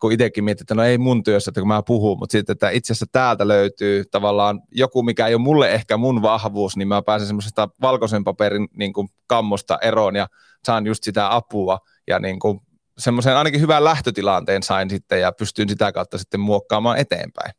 kun 0.01 0.13
itsekin 0.13 0.45
mietin, 0.45 0.63
että 0.63 0.75
no 0.75 0.83
ei 0.83 0.99
mun 0.99 1.23
työssä, 1.23 1.51
että 1.51 1.61
kun 1.61 1.69
mä 1.69 1.83
puhun, 1.83 2.19
mutta 2.19 2.33
sitten, 2.33 2.53
että 2.53 2.71
itse 2.71 2.93
asiassa 2.93 3.07
täältä 3.13 3.49
löytyy 3.49 4.05
tavallaan 4.11 4.63
joku, 4.73 5.03
mikä 5.03 5.27
ei 5.27 5.35
ole 5.35 5.43
mulle 5.43 5.73
ehkä 5.73 5.97
mun 5.97 6.23
vahvuus, 6.23 6.77
niin 6.77 6.89
mä 6.89 7.03
pääsen 7.03 7.27
semmoisesta 7.27 7.69
valkoisen 7.83 8.25
paperin 8.25 8.69
niin 8.77 8.93
kuin 8.93 9.09
kammosta 9.27 9.79
eroon 9.83 10.17
ja 10.17 10.27
saan 10.67 10.87
just 10.87 11.05
sitä 11.05 11.35
apua 11.35 11.79
ja 12.07 12.19
niin 12.19 12.39
kuin 12.39 12.61
semmoisen 12.99 13.37
ainakin 13.37 13.61
hyvän 13.61 13.85
lähtötilanteen 13.85 14.63
sain 14.63 14.91
sitten 14.91 15.21
ja 15.21 15.33
pystyn 15.33 15.69
sitä 15.69 15.93
kautta 15.93 16.19
sitten 16.19 16.41
muokkaamaan 16.41 16.99
eteenpäin. 16.99 17.53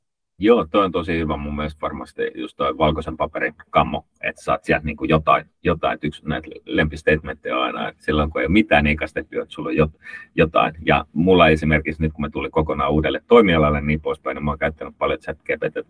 Joo, 0.43 0.67
toi 0.71 0.85
on 0.85 0.91
tosi 0.91 1.17
hyvä 1.17 1.37
mun 1.37 1.55
mielestä 1.55 1.81
varmasti 1.81 2.21
just 2.35 2.57
toi 2.57 2.77
valkoisen 2.77 3.17
paperin 3.17 3.53
kammo, 3.69 4.05
että 4.21 4.43
saat 4.43 4.63
sieltä 4.63 4.85
niin 4.85 4.97
jotain, 5.01 5.45
jotain. 5.63 5.99
Yksi 6.03 6.21
näitä 6.25 6.47
lempistatementteja 6.65 7.61
aina, 7.61 7.89
että 7.89 8.03
silloin 8.03 8.29
kun 8.29 8.41
ei 8.41 8.45
ole 8.45 8.51
mitään 8.51 8.95
kastettua, 8.95 9.41
että 9.41 9.53
sulla 9.53 9.69
on 9.69 9.91
jotain. 10.35 10.73
Ja 10.85 11.05
mulla 11.13 11.49
esimerkiksi 11.49 12.01
nyt 12.01 12.13
kun 12.13 12.21
mä 12.21 12.29
tulin 12.29 12.51
kokonaan 12.51 12.91
uudelle 12.91 13.21
toimialalle 13.27 13.81
niin 13.81 14.01
poispäin, 14.01 14.35
niin 14.35 14.45
mä 14.45 14.51
oon 14.51 14.59
käyttänyt 14.59 14.97
paljon 14.97 15.19
chat 15.19 15.37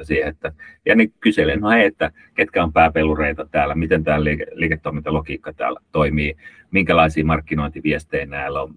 siihen, 0.02 0.30
että 0.30 0.52
ja 0.86 0.96
niin 0.96 1.14
kyselen, 1.20 1.60
no 1.60 1.70
hei, 1.70 1.86
että 1.86 2.12
ketkä 2.36 2.64
on 2.64 2.74
pääpelureita 2.74 3.46
täällä, 3.52 3.76
miten 3.76 4.04
tämä 4.04 4.24
liike, 4.24 4.48
liiketoimintalogiikka 4.52 5.54
täällä 5.54 5.80
toimii, 5.92 6.36
minkälaisia 6.72 7.26
markkinointiviestejä 7.26 8.26
näillä 8.26 8.62
on, 8.62 8.74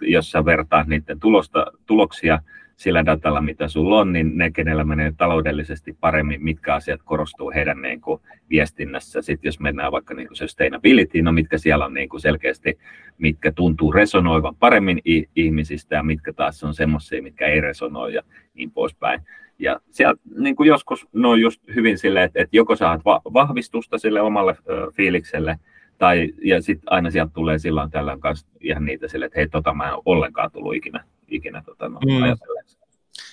jos 0.00 0.30
sä 0.30 0.44
vertaat 0.44 0.86
niiden 0.86 1.20
tulosta, 1.20 1.66
tuloksia, 1.86 2.38
sillä 2.82 3.06
datalla, 3.06 3.40
mitä 3.40 3.68
sulla 3.68 4.00
on, 4.00 4.12
niin 4.12 4.38
ne, 4.38 4.50
kenellä 4.50 4.84
menee 4.84 5.12
taloudellisesti 5.16 5.96
paremmin, 6.00 6.44
mitkä 6.44 6.74
asiat 6.74 7.00
korostuu 7.04 7.52
heidän 7.54 7.82
niin 7.82 8.00
kuin, 8.00 8.20
viestinnässä. 8.50 9.22
Sitten 9.22 9.48
jos 9.48 9.60
mennään 9.60 9.92
vaikka 9.92 10.14
niin 10.14 10.28
kuin 10.28 10.36
sustainability, 10.36 11.22
no 11.22 11.32
mitkä 11.32 11.58
siellä 11.58 11.84
on 11.84 11.94
niin 11.94 12.08
kuin 12.08 12.20
selkeästi, 12.20 12.78
mitkä 13.18 13.52
tuntuu 13.52 13.92
resonoivan 13.92 14.56
paremmin 14.56 14.98
ihmisistä 15.36 15.94
ja 15.94 16.02
mitkä 16.02 16.32
taas 16.32 16.64
on 16.64 16.74
semmoisia, 16.74 17.22
mitkä 17.22 17.46
ei 17.46 17.60
resonoi 17.60 18.14
ja 18.14 18.22
niin 18.54 18.70
poispäin. 18.70 19.20
Ja 19.58 19.80
siellä 19.90 20.14
niin 20.38 20.56
kuin 20.56 20.66
joskus 20.66 21.08
ne 21.12 21.28
on 21.28 21.40
just 21.40 21.62
hyvin 21.74 21.98
silleen, 21.98 22.24
että, 22.24 22.42
että 22.42 22.56
joko 22.56 22.76
saat 22.76 23.04
va- 23.04 23.22
vahvistusta 23.32 23.98
sille 23.98 24.20
omalle 24.20 24.56
ö, 24.68 24.90
fiilikselle, 24.92 25.56
tai, 25.98 26.32
ja 26.44 26.62
sitten 26.62 26.92
aina 26.92 27.10
sieltä 27.10 27.32
tulee 27.34 27.58
silloin 27.58 27.90
tällöin 27.90 28.20
kanssa 28.20 28.46
ihan 28.60 28.84
niitä 28.84 29.08
sille, 29.08 29.24
että 29.24 29.38
hei, 29.38 29.48
tota 29.48 29.74
mä 29.74 29.88
en 29.88 29.94
ole 29.94 30.02
ollenkaan 30.04 30.50
tullut 30.50 30.74
ikinä 30.74 31.04
ikinä 31.28 31.62
tota, 31.66 31.88
no, 31.88 32.00
mm. 32.00 32.36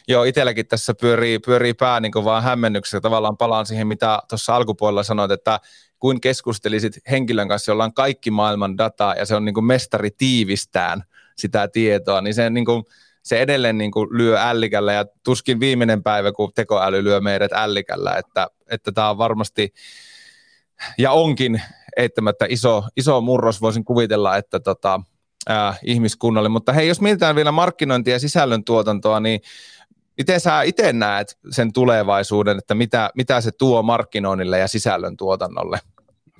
Joo, 0.07 0.23
itselläkin 0.23 0.67
tässä 0.67 0.93
pyörii, 1.01 1.39
pyörii 1.39 1.73
pää 1.73 1.99
niin 1.99 2.11
vaan 2.23 2.43
hämmennyksessä. 2.43 3.01
Tavallaan 3.01 3.37
palaan 3.37 3.65
siihen, 3.65 3.87
mitä 3.87 4.19
tuossa 4.29 4.55
alkupuolella 4.55 5.03
sanoit, 5.03 5.31
että 5.31 5.59
kuin 5.99 6.21
keskustelisit 6.21 6.93
henkilön 7.11 7.47
kanssa, 7.47 7.71
jolla 7.71 7.83
on 7.83 7.93
kaikki 7.93 8.31
maailman 8.31 8.77
dataa 8.77 9.15
ja 9.15 9.25
se 9.25 9.35
on 9.35 9.45
niin 9.45 9.53
kuin 9.53 9.65
mestari 9.65 10.09
tiivistään 10.11 11.03
sitä 11.37 11.67
tietoa, 11.67 12.21
niin 12.21 12.33
se, 12.33 12.49
niin 12.49 12.65
kuin, 12.65 12.83
se 13.23 13.41
edelleen 13.41 13.77
niin 13.77 13.91
kuin 13.91 14.07
lyö 14.11 14.41
ällikällä 14.41 14.93
ja 14.93 15.05
tuskin 15.23 15.59
viimeinen 15.59 16.03
päivä, 16.03 16.31
kun 16.31 16.51
tekoäly 16.55 17.03
lyö 17.03 17.21
meidät 17.21 17.51
ällikällä, 17.53 18.15
että, 18.17 18.47
että 18.71 18.91
tämä 18.91 19.09
on 19.09 19.17
varmasti 19.17 19.73
ja 20.97 21.11
onkin 21.11 21.61
eittämättä 21.97 22.45
iso, 22.49 22.83
iso 22.97 23.21
murros, 23.21 23.61
voisin 23.61 23.85
kuvitella, 23.85 24.37
että 24.37 24.59
tota, 24.59 25.01
äh, 25.49 25.79
ihmiskunnalle. 25.85 26.49
Mutta 26.49 26.73
hei, 26.73 26.87
jos 26.87 27.01
mietitään 27.01 27.35
vielä 27.35 27.51
markkinointia 27.51 28.15
ja 28.15 28.19
sisällöntuotantoa, 28.19 29.19
niin 29.19 29.39
miten 30.17 30.39
sä 30.39 30.61
itse 30.61 30.93
näet 30.93 31.37
sen 31.49 31.73
tulevaisuuden, 31.73 32.57
että 32.57 32.75
mitä, 32.75 33.09
mitä 33.15 33.41
se 33.41 33.51
tuo 33.51 33.83
markkinoinnille 33.83 34.59
ja 34.59 34.67
sisällöntuotannolle 34.67 35.79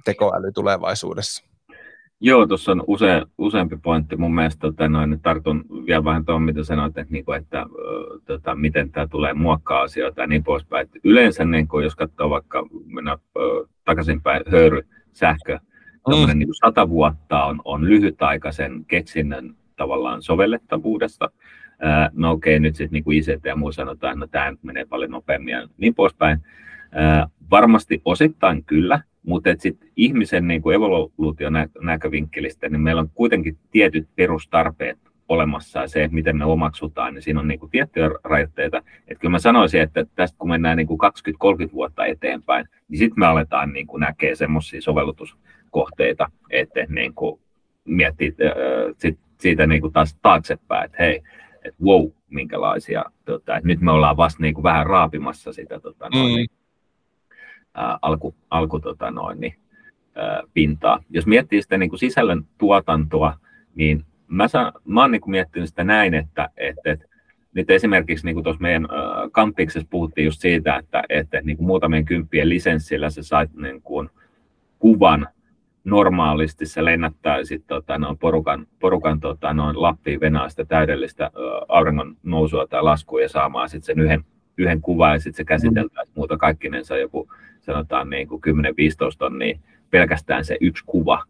tekoäly 0.06 0.52
tulevaisuudessa? 0.52 1.50
Joo, 2.22 2.48
tuossa 2.48 2.72
on 2.72 2.84
use, 2.88 3.22
useampi 3.38 3.78
pointti. 3.78 4.16
Mun 4.16 4.36
mielestä 4.36 4.60
tota, 4.60 4.90
noin, 4.90 5.20
tartun 5.22 5.66
vielä 5.86 6.04
vähän 6.04 6.26
tuohon, 6.26 6.44
mitä 6.44 6.64
sanoit, 6.64 6.98
että, 6.98 7.14
niin 7.14 7.26
kuin, 7.26 7.38
että 7.38 7.66
tota, 8.26 8.56
miten 8.56 8.92
tämä 8.92 9.08
tulee 9.08 9.34
muokkaa 9.34 9.82
asioita 9.82 10.22
ja 10.22 10.28
niin 10.28 10.44
poispäin. 10.44 10.86
Että 10.86 11.00
yleensä, 11.04 11.46
niin 11.46 11.68
kuin, 11.68 11.84
jos 11.84 11.96
katsoo 11.96 12.30
vaikka 12.30 12.68
mennä 12.86 13.18
takaisinpäin 13.86 14.44
höyry, 14.52 14.82
sähkö, 15.14 15.60
mm. 16.08 16.40
niin 16.40 16.50
sata 16.52 16.90
vuotta 16.90 17.44
on, 17.44 17.62
on 17.66 17.86
lyhytaikaisen 17.86 18.86
keksinnön 18.86 19.56
tavallaan 19.76 20.22
sovellettavuudesta. 20.22 21.30
Ää, 21.80 22.10
no 22.14 22.32
okei, 22.32 22.56
okay, 22.56 22.60
nyt 22.60 22.76
sitten 22.76 23.04
niin 23.06 23.18
ICT 23.18 23.46
ja 23.46 23.56
muu 23.56 23.72
sanotaan, 23.72 24.12
että 24.14 24.20
no, 24.20 24.28
tämä 24.28 24.54
menee 24.64 24.86
paljon 24.86 25.12
nopeammin 25.12 25.52
ja 25.52 25.68
niin 25.78 25.96
poispäin. 25.96 26.40
Ää, 26.92 27.28
varmasti 27.52 28.02
osittain 28.06 28.64
kyllä, 28.64 29.02
mutta 29.26 29.50
sitten 29.58 29.90
ihmisen 29.96 30.48
niin 30.48 30.62
kuin 30.62 30.76
evoluution 30.76 31.54
näkövinkkelistä, 31.82 32.70
niin 32.70 32.82
meillä 32.82 33.02
on 33.02 33.10
kuitenkin 33.14 33.58
tietyt 33.72 34.08
perustarpeet 34.16 35.00
olemassa 35.30 35.80
ja 35.80 35.88
se, 35.88 36.04
että 36.04 36.16
miten 36.16 36.38
me 36.38 36.46
omaksutaan, 36.46 37.14
niin 37.14 37.22
siinä 37.22 37.40
on 37.40 37.48
niin 37.48 37.60
kuin 37.60 37.70
tiettyjä 37.70 38.10
rajoitteita. 38.24 38.78
Että 38.78 39.22
kyllä 39.22 39.32
mä 39.32 39.40
sanoisin, 39.40 39.82
että 39.82 40.06
tästä 40.16 40.38
kun 40.38 40.50
mennään 40.50 40.78
niin 40.78 40.88
kuin 40.88 41.00
20-30 41.68 41.74
vuotta 41.74 42.06
eteenpäin, 42.06 42.66
niin 42.88 43.00
sitten 43.00 43.20
me 43.20 43.26
aletaan 43.26 43.74
niin 43.74 43.88
kuin 43.88 44.00
näkee 44.00 44.36
semmoisia 44.36 44.82
sovellutus, 44.82 45.38
kohteita, 45.72 46.32
että 46.50 46.80
niin 46.90 47.14
kuin 47.14 47.42
miettii 47.86 48.36
äh, 48.42 48.96
sit, 48.98 49.20
siitä 49.40 49.68
niin 49.68 49.82
kuin 49.82 49.94
taas 49.94 50.18
taaksepäin, 50.22 50.86
että 50.86 50.98
hei, 51.00 51.22
että 51.66 51.84
wow, 51.84 52.10
minkälaisia, 52.30 53.06
tota, 53.26 53.58
että 53.58 53.68
nyt 53.68 53.82
me 53.82 53.92
ollaan 53.92 54.18
vasta 54.18 54.42
niin 54.42 54.54
kuin 54.54 54.64
vähän 54.64 54.86
raapimassa 54.86 55.54
sitä 55.54 55.80
tota, 55.80 56.10
mm. 56.10 56.18
niin, 56.18 56.50
ää, 57.74 58.00
alku, 58.02 58.36
alku 58.50 58.80
tota 58.80 59.12
noin, 59.12 59.40
niin, 59.40 59.56
ää, 60.16 60.42
pintaa. 60.54 61.04
Jos 61.10 61.26
miettii 61.26 61.62
sitä 61.62 61.78
niin 61.78 61.90
kuin 61.90 62.00
sisällön 62.00 62.46
tuotantoa, 62.58 63.38
niin 63.76 64.06
mä, 64.28 64.48
sa, 64.48 64.74
mä 64.86 65.02
oon 65.02 65.12
niin 65.12 65.22
kuin 65.22 65.32
miettinyt 65.32 65.70
sitä 65.70 65.84
näin, 65.84 66.14
että, 66.14 66.50
että, 66.58 66.92
että 66.92 67.06
nyt 67.54 67.70
esimerkiksi 67.70 68.26
niin 68.26 68.44
tuossa 68.44 68.62
meidän 68.62 68.84
äh, 68.84 69.30
kampiksessa 69.32 69.88
puhuttiin 69.90 70.26
just 70.26 70.42
siitä, 70.42 70.76
että, 70.76 71.04
että 71.10 71.42
niin 71.42 71.58
kuin 71.58 71.68
muutamien 71.68 72.06
kymppien 72.06 72.50
lisenssillä 72.50 73.10
sä 73.10 73.24
sait 73.24 73.54
niin 73.54 73.82
kuin 73.82 74.10
kuvan 74.80 75.28
normaalisti, 75.90 76.66
se 76.66 76.86
lennättää 76.86 77.44
sitten 77.44 77.68
tota, 77.68 77.98
noin 77.98 78.18
porukan, 78.18 78.68
porukan 78.80 79.20
tota, 79.20 79.54
noin 79.54 79.82
Lappiin 79.82 80.20
venää 80.20 80.50
sitä 80.50 80.66
täydellistä 80.66 81.32
auringon 81.68 82.18
nousua 82.24 82.68
tai 82.68 82.84
laskua 82.84 83.22
ja 83.22 83.30
saamaan 83.30 83.70
sitten 83.70 83.86
sen 83.86 84.00
yhden, 84.00 84.26
yhden 84.58 84.82
kuvan 84.82 85.14
ja 85.14 85.20
sitten 85.20 85.38
se 85.38 85.44
käsiteltäisiin 85.44 86.14
muuta 86.16 86.38
kaikkinensa 86.38 86.98
joku 86.98 87.30
sanotaan 87.62 88.10
niin 88.10 88.28
kuin 88.28 88.42
10-15 88.48 88.52
tonnia 89.18 89.60
pelkästään 89.90 90.46
se 90.46 90.58
yksi 90.62 90.84
kuva. 90.86 91.24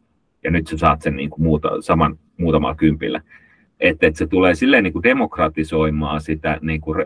Ja 0.44 0.52
nyt 0.52 0.68
sä 0.68 0.78
saat 0.78 1.02
sen 1.02 1.16
niin 1.16 1.30
kuin 1.30 1.44
muuta, 1.44 1.82
saman 1.82 2.20
muutamalla 2.38 2.76
kympillä. 2.76 3.22
Että, 3.80 4.08
että 4.08 4.18
se 4.18 4.28
tulee 4.28 4.56
silleen 4.56 4.84
niin 4.84 4.94
kuin 4.94 5.04
demokratisoimaan 5.04 6.22
sitä 6.22 6.58
niin 6.62 6.82
kuin 6.82 6.96
re, 6.96 7.06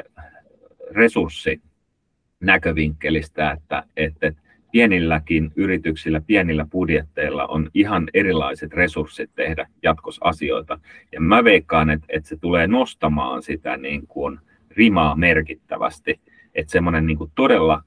resurssinäkövinkkelistä, 0.91 3.51
että, 3.51 3.83
että 3.97 4.33
pienilläkin 4.73 5.51
yrityksillä, 5.55 6.21
pienillä 6.21 6.65
budjetteilla 6.71 7.47
on 7.47 7.69
ihan 7.73 8.09
erilaiset 8.13 8.73
resurssit 8.73 9.31
tehdä 9.35 9.67
jatkossa 9.83 10.25
asioita. 10.25 10.79
Ja 11.11 11.21
mä 11.21 11.43
veikkaan, 11.43 11.89
että, 11.89 12.05
että 12.09 12.29
se 12.29 12.37
tulee 12.37 12.67
nostamaan 12.67 13.43
sitä 13.43 13.77
niin 13.77 14.07
kuin 14.07 14.39
rimaa 14.69 15.15
merkittävästi, 15.15 16.19
että 16.55 16.71
semmoinen 16.71 17.05
niin 17.05 17.17
todella 17.35 17.83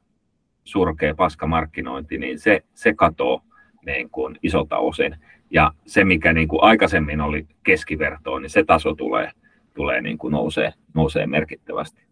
surkea 0.65 1.15
paskamarkkinointi, 1.15 2.19
niin 2.19 2.39
se, 2.39 2.63
se 2.75 2.95
katoo 2.95 3.43
niin 3.87 4.11
kuin 4.11 4.39
isolta 4.43 4.79
osin. 4.79 5.17
Ja 5.51 5.73
se, 5.87 6.05
mikä 6.05 6.33
niin 6.33 6.49
kuin 6.49 6.63
aikaisemmin 6.63 7.21
oli 7.21 7.47
keskivertoa, 7.63 8.41
niin 8.41 8.51
se 8.51 8.65
taso 8.65 8.95
tulee, 8.95 9.31
tulee 9.75 10.01
niin 10.01 10.19
kuin 10.19 10.33
nousee, 10.33 10.73
nousee 10.95 11.27
merkittävästi. 11.27 12.03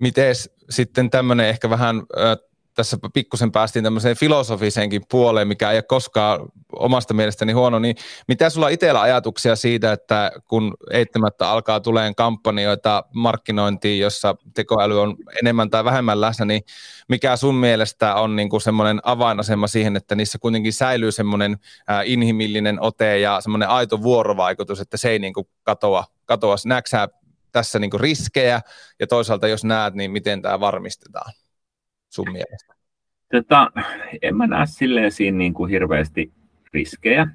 Miten 0.00 0.34
sitten 0.70 1.10
tämmöinen 1.10 1.48
ehkä 1.48 1.70
vähän 1.70 1.96
tässä 2.76 2.96
pikkusen 3.14 3.52
päästiin 3.52 3.82
tämmöiseen 3.82 4.16
filosofiseenkin 4.16 5.02
puoleen, 5.10 5.48
mikä 5.48 5.70
ei 5.70 5.76
ole 5.76 5.82
koskaan 5.82 6.40
omasta 6.72 7.14
mielestäni 7.14 7.52
huono, 7.52 7.78
niin 7.78 7.96
mitä 8.28 8.50
sulla 8.50 8.68
itsellä 8.68 9.00
ajatuksia 9.00 9.56
siitä, 9.56 9.92
että 9.92 10.32
kun 10.48 10.74
eittämättä 10.90 11.50
alkaa 11.50 11.80
tuleen 11.80 12.14
kampanjoita 12.14 13.04
markkinointiin, 13.14 14.00
jossa 14.00 14.36
tekoäly 14.54 15.00
on 15.00 15.16
enemmän 15.40 15.70
tai 15.70 15.84
vähemmän 15.84 16.20
läsnä, 16.20 16.44
niin 16.44 16.62
mikä 17.08 17.36
sun 17.36 17.54
mielestä 17.54 18.14
on 18.14 18.36
niin 18.36 18.50
kuin 18.50 18.60
semmoinen 18.60 19.00
avainasema 19.02 19.66
siihen, 19.66 19.96
että 19.96 20.14
niissä 20.14 20.38
kuitenkin 20.38 20.72
säilyy 20.72 21.12
semmoinen 21.12 21.52
äh, 21.90 22.02
inhimillinen 22.04 22.80
ote 22.80 23.18
ja 23.18 23.40
semmoinen 23.40 23.68
aito 23.68 24.02
vuorovaikutus, 24.02 24.80
että 24.80 24.96
se 24.96 25.10
ei 25.10 25.18
niin 25.18 25.34
kuin 25.34 25.48
katoa, 25.62 26.04
katoa. 26.24 26.56
Näetkö 26.66 27.08
tässä 27.52 27.78
niin 27.78 27.90
kuin 27.90 28.00
riskejä 28.00 28.60
ja 29.00 29.06
toisaalta 29.06 29.48
jos 29.48 29.64
näet, 29.64 29.94
niin 29.94 30.10
miten 30.10 30.42
tämä 30.42 30.60
varmistetaan? 30.60 31.32
Sun 32.08 32.32
mielestä? 32.32 32.74
Tota, 33.32 33.70
en 34.22 34.36
mä 34.36 34.46
näe 34.46 34.66
silleen 34.66 35.12
siinä 35.12 35.38
niin 35.38 35.54
kuin 35.54 35.70
hirveästi 35.70 36.32
riskejä. 36.74 37.26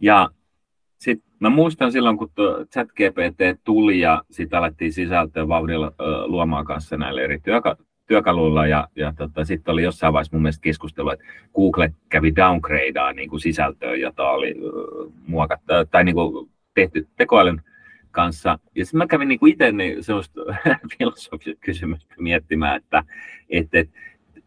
Ja 0.00 0.28
sit 0.98 1.22
mä 1.38 1.50
muistan 1.50 1.92
silloin, 1.92 2.18
kun 2.18 2.32
chat 2.72 2.88
GPT 2.88 3.64
tuli 3.64 4.00
ja 4.00 4.22
sitä 4.30 4.58
alettiin 4.58 4.92
sisältöä 4.92 5.48
vauhdilla 5.48 5.92
luomaan 6.26 6.64
kanssa 6.64 6.96
näille 6.96 7.24
eri 7.24 7.38
työka- 7.38 7.76
työkaluilla 8.06 8.66
ja, 8.66 8.88
ja 8.96 9.12
tota, 9.16 9.44
sitten 9.44 9.72
oli 9.72 9.82
jossain 9.82 10.12
vaiheessa 10.12 10.36
mun 10.36 10.42
mielestä 10.42 10.62
keskustelu, 10.62 11.10
että 11.10 11.24
Google 11.54 11.92
kävi 12.08 12.36
downgradeaa 12.36 13.12
niin 13.12 13.30
kuin 13.30 13.40
sisältöä, 13.40 13.94
jota 13.94 14.30
oli 14.30 14.54
muokattu 15.26 15.66
tai 15.90 16.04
niin 16.04 16.14
kuin 16.14 16.50
tehty 16.74 17.08
tekoälyn 17.16 17.62
kanssa. 18.12 18.58
Ja 18.74 18.84
sitten 18.84 18.98
mä 18.98 19.06
kävin 19.06 19.28
niin 19.28 19.48
itse 19.48 19.72
niin 19.72 20.04
sellaista 20.04 20.40
filosofista 20.98 21.60
kysymystä 21.60 22.14
miettimään, 22.18 22.76
että, 22.76 23.04
että, 23.50 23.78
että, 23.78 24.00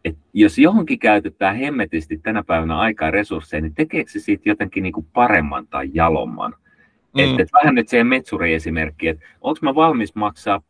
että 0.04 0.20
jos 0.32 0.58
johonkin 0.58 0.98
käytetään 0.98 1.56
hemmetisti 1.56 2.18
tänä 2.18 2.42
päivänä 2.42 2.78
aikaa 2.78 3.10
resursseja, 3.10 3.60
niin 3.60 3.74
tekeekö 3.74 4.10
se 4.10 4.18
siitä 4.18 4.48
jotenkin 4.48 4.82
niin 4.82 4.92
kuin 4.92 5.06
paremman 5.12 5.66
tai 5.66 5.90
jalomman? 5.94 6.54
Mm. 7.14 7.24
Että, 7.24 7.42
että 7.42 7.58
vähän 7.58 7.74
nyt 7.74 7.88
siihen 7.88 8.06
metsuri-esimerkki, 8.06 9.08
että 9.08 9.26
onko 9.40 9.58
mä 9.62 9.74
valmis 9.74 10.14
maksaa 10.14 10.62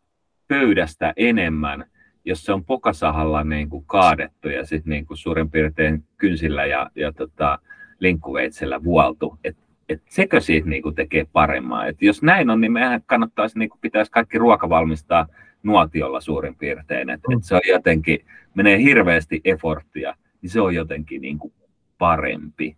pöydästä 0.49 1.13
enemmän, 1.17 1.85
jos 2.25 2.45
se 2.45 2.53
on 2.53 2.65
pokasahalla 2.65 3.45
niin 3.45 3.71
kuin 3.71 3.85
kaadettu 3.87 4.49
ja 4.49 4.67
sitten 4.67 4.91
niin 4.91 5.07
kuin 5.07 5.17
suurin 5.19 5.51
piirtein 5.51 6.05
kynsillä 6.17 6.67
ja, 6.67 6.91
ja 6.95 7.13
tota, 7.13 7.59
linkkuveitsellä 7.99 8.85
vuoltu. 8.85 9.39
Et 9.45 9.57
että 9.88 10.07
sekö 10.09 10.40
siitä 10.40 10.68
niin 10.68 10.83
kuin 10.83 10.94
tekee 10.94 11.27
paremmaa. 11.33 11.87
Et 11.87 12.03
jos 12.03 12.22
näin 12.22 12.51
on, 12.51 12.61
niin 12.61 12.72
meidän 12.72 13.03
kannattaisi, 13.07 13.59
niin 13.59 13.68
kuin 13.70 13.81
pitäisi 13.81 14.11
kaikki 14.12 14.38
ruoka 14.38 14.68
valmistaa 14.68 15.27
nuotiolla 15.62 16.20
suurin 16.20 16.55
piirtein. 16.55 17.11
Että 17.11 17.29
et 17.33 17.44
se 17.44 17.55
on 17.55 17.61
jotenkin, 17.68 18.18
menee 18.55 18.79
hirveästi 18.79 19.40
efforttia, 19.44 20.14
niin 20.42 20.51
se 20.51 20.61
on 20.61 20.75
jotenkin 20.75 21.22
niin 21.22 21.38
kuin 21.38 21.53
parempi. 21.99 22.77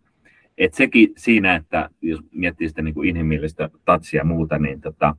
Et 0.59 0.75
sekin 0.75 1.13
siinä, 1.17 1.55
että 1.55 1.91
jos 2.03 2.21
miettii 2.33 2.69
sitä 2.69 2.83
niin 2.83 2.95
kuin 2.95 3.09
inhimillistä 3.09 3.71
tatsia 3.85 4.21
ja 4.21 4.25
muuta, 4.25 4.59
niin 4.59 4.81
tota, 4.81 5.17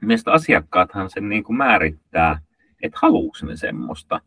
mielestäni 0.00 0.34
asiakkaathan 0.34 1.10
sen 1.10 1.28
niin 1.28 1.44
kuin 1.44 1.56
määrittää, 1.56 2.38
että 2.82 2.98
haluuko 3.02 3.38
ne 3.42 3.56
semmoista. 3.56 4.20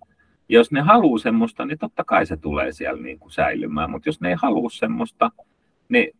Jos 0.50 0.72
ne 0.72 0.82
haluaa 0.82 1.20
semmoista, 1.20 1.66
niin 1.66 1.78
totta 1.78 2.04
kai 2.04 2.26
se 2.26 2.38
tulee 2.38 2.72
siellä 2.72 3.02
niin 3.02 3.20
kuin 3.20 3.32
säilymään, 3.32 3.92
mutta 3.92 4.10
jos 4.10 4.22
ne 4.22 4.30
ei 4.30 4.36
halua 4.42 4.70
semmoista, 4.70 5.32
niin 5.90 6.16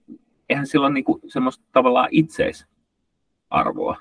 eihän 0.52 0.68
sillä 0.68 0.86
ole 0.86 0.94
niinku 0.94 1.20
semmoista 1.28 1.64
tavallaan 1.72 2.10
itseisarvoa. 2.12 3.98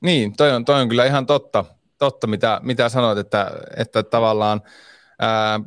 Niin, 0.00 0.36
toi 0.36 0.52
on, 0.52 0.64
toi 0.64 0.80
on 0.80 0.88
kyllä 0.88 1.04
ihan 1.04 1.26
totta, 1.26 1.64
totta 1.98 2.26
mitä, 2.26 2.60
mitä 2.62 2.88
sanoit, 2.88 3.18
että, 3.18 3.50
että 3.76 4.02
tavallaan 4.02 4.60
ää, 5.18 5.60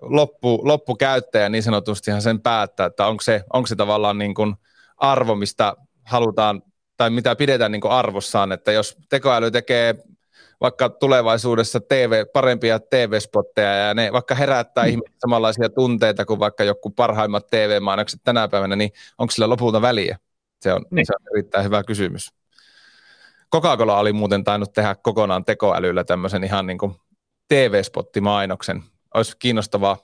loppu, 0.00 0.60
loppukäyttäjä 0.64 1.48
niin 1.48 1.62
sanotustihan 1.62 2.22
sen 2.22 2.40
päättää, 2.40 2.86
että 2.86 3.06
onko 3.06 3.22
se, 3.22 3.44
onko 3.52 3.66
se 3.66 3.76
tavallaan 3.76 4.18
niin 4.18 4.34
kuin 4.34 4.54
arvo, 4.96 5.34
mistä 5.34 5.74
halutaan 6.04 6.62
tai 6.96 7.10
mitä 7.10 7.36
pidetään 7.36 7.72
niin 7.72 7.80
kuin 7.80 7.92
arvossaan, 7.92 8.52
että 8.52 8.72
jos 8.72 8.96
tekoäly 9.08 9.50
tekee 9.50 9.94
vaikka 10.60 10.88
tulevaisuudessa 10.88 11.80
TV, 11.80 12.24
parempia 12.32 12.80
TV-spotteja 12.80 13.74
ja 13.74 13.94
ne 13.94 14.12
vaikka 14.12 14.34
herättää 14.34 14.84
mm. 14.84 14.90
ihmisiä 14.90 15.14
samanlaisia 15.18 15.68
tunteita 15.68 16.24
kuin 16.24 16.40
vaikka 16.40 16.64
joku 16.64 16.90
parhaimmat 16.90 17.46
TV-mainokset 17.46 18.20
tänä 18.24 18.48
päivänä, 18.48 18.76
niin 18.76 18.90
onko 19.18 19.30
sillä 19.30 19.48
lopulta 19.48 19.82
väliä? 19.82 20.18
Se 20.60 20.72
on, 20.72 20.84
niin. 20.90 21.06
se 21.06 21.12
on 21.20 21.36
erittäin 21.36 21.64
hyvä 21.64 21.82
kysymys. 21.82 22.32
Coca-Cola 23.54 23.98
oli 23.98 24.12
muuten 24.12 24.44
tainnut 24.44 24.72
tehdä 24.72 24.94
kokonaan 25.02 25.44
tekoälyllä 25.44 26.04
tämmöisen 26.04 26.44
ihan 26.44 26.66
niin 26.66 26.78
kuin 26.78 26.94
TV-spottimainoksen. 27.48 28.82
Olisi 29.14 29.36
kiinnostavaa 29.38 29.96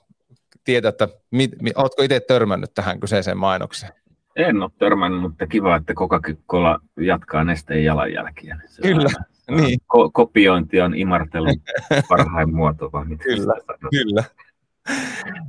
tietää, 0.63 0.89
että 0.89 1.07
mit, 1.31 1.51
mit, 1.61 1.73
oletko 1.77 2.03
itse 2.03 2.19
törmännyt 2.19 2.73
tähän 2.73 2.99
kyseiseen 2.99 3.37
mainokseen? 3.37 3.91
En 4.35 4.61
ole 4.61 4.71
törmännyt, 4.79 5.21
mutta 5.21 5.47
kiva, 5.47 5.75
että 5.75 5.93
Coca-Cola 5.93 6.79
jatkaa 6.99 7.43
nesteen 7.43 7.83
jalanjälkiä. 7.83 8.57
Se 8.65 8.81
Kyllä. 8.81 9.09
Niin. 9.51 9.79
Ko- 9.93 10.09
kopiointi 10.13 10.81
on 10.81 10.95
imartelun 10.95 11.61
parhain 12.09 12.55
muoto, 12.55 12.89
vai 12.93 13.05
mitä 13.05 13.23
Kyllä, 13.23 13.53
kyllä. 13.89 14.23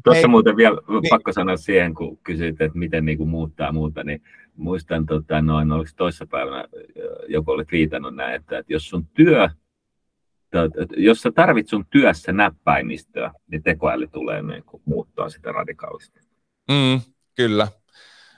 Tuossa 0.04 0.20
Hei. 0.20 0.28
muuten 0.28 0.56
vielä 0.56 0.76
niin. 0.88 1.02
pakko 1.10 1.32
sanoa 1.32 1.56
siihen, 1.56 1.94
kun 1.94 2.18
kysyit, 2.24 2.60
että 2.60 2.78
miten 2.78 3.04
niin 3.04 3.18
kuin 3.18 3.28
muuttaa 3.28 3.72
muuta, 3.72 4.04
niin 4.04 4.22
muistan, 4.56 5.06
tota, 5.06 5.42
noin, 5.42 5.72
oliko 5.72 5.90
toissapäivänä 5.96 6.64
joku 7.28 7.50
oli 7.50 7.64
viitannut 7.72 8.14
näin, 8.14 8.34
että, 8.34 8.58
että 8.58 8.72
jos 8.72 8.88
sun 8.88 9.06
työ, 9.06 9.48
jos 10.96 11.20
sä 11.20 11.32
tarvit 11.32 11.68
sun 11.68 11.86
työssä 11.90 12.32
näppäimistöä, 12.32 13.32
niin 13.50 13.62
tekoäly 13.62 14.06
tulee 14.06 14.42
niin 14.42 14.62
kuin, 14.62 14.82
muuttaa 14.84 15.28
sitä 15.28 15.52
radikaalisti. 15.52 16.20
Mm, 16.70 17.00
kyllä. 17.36 17.68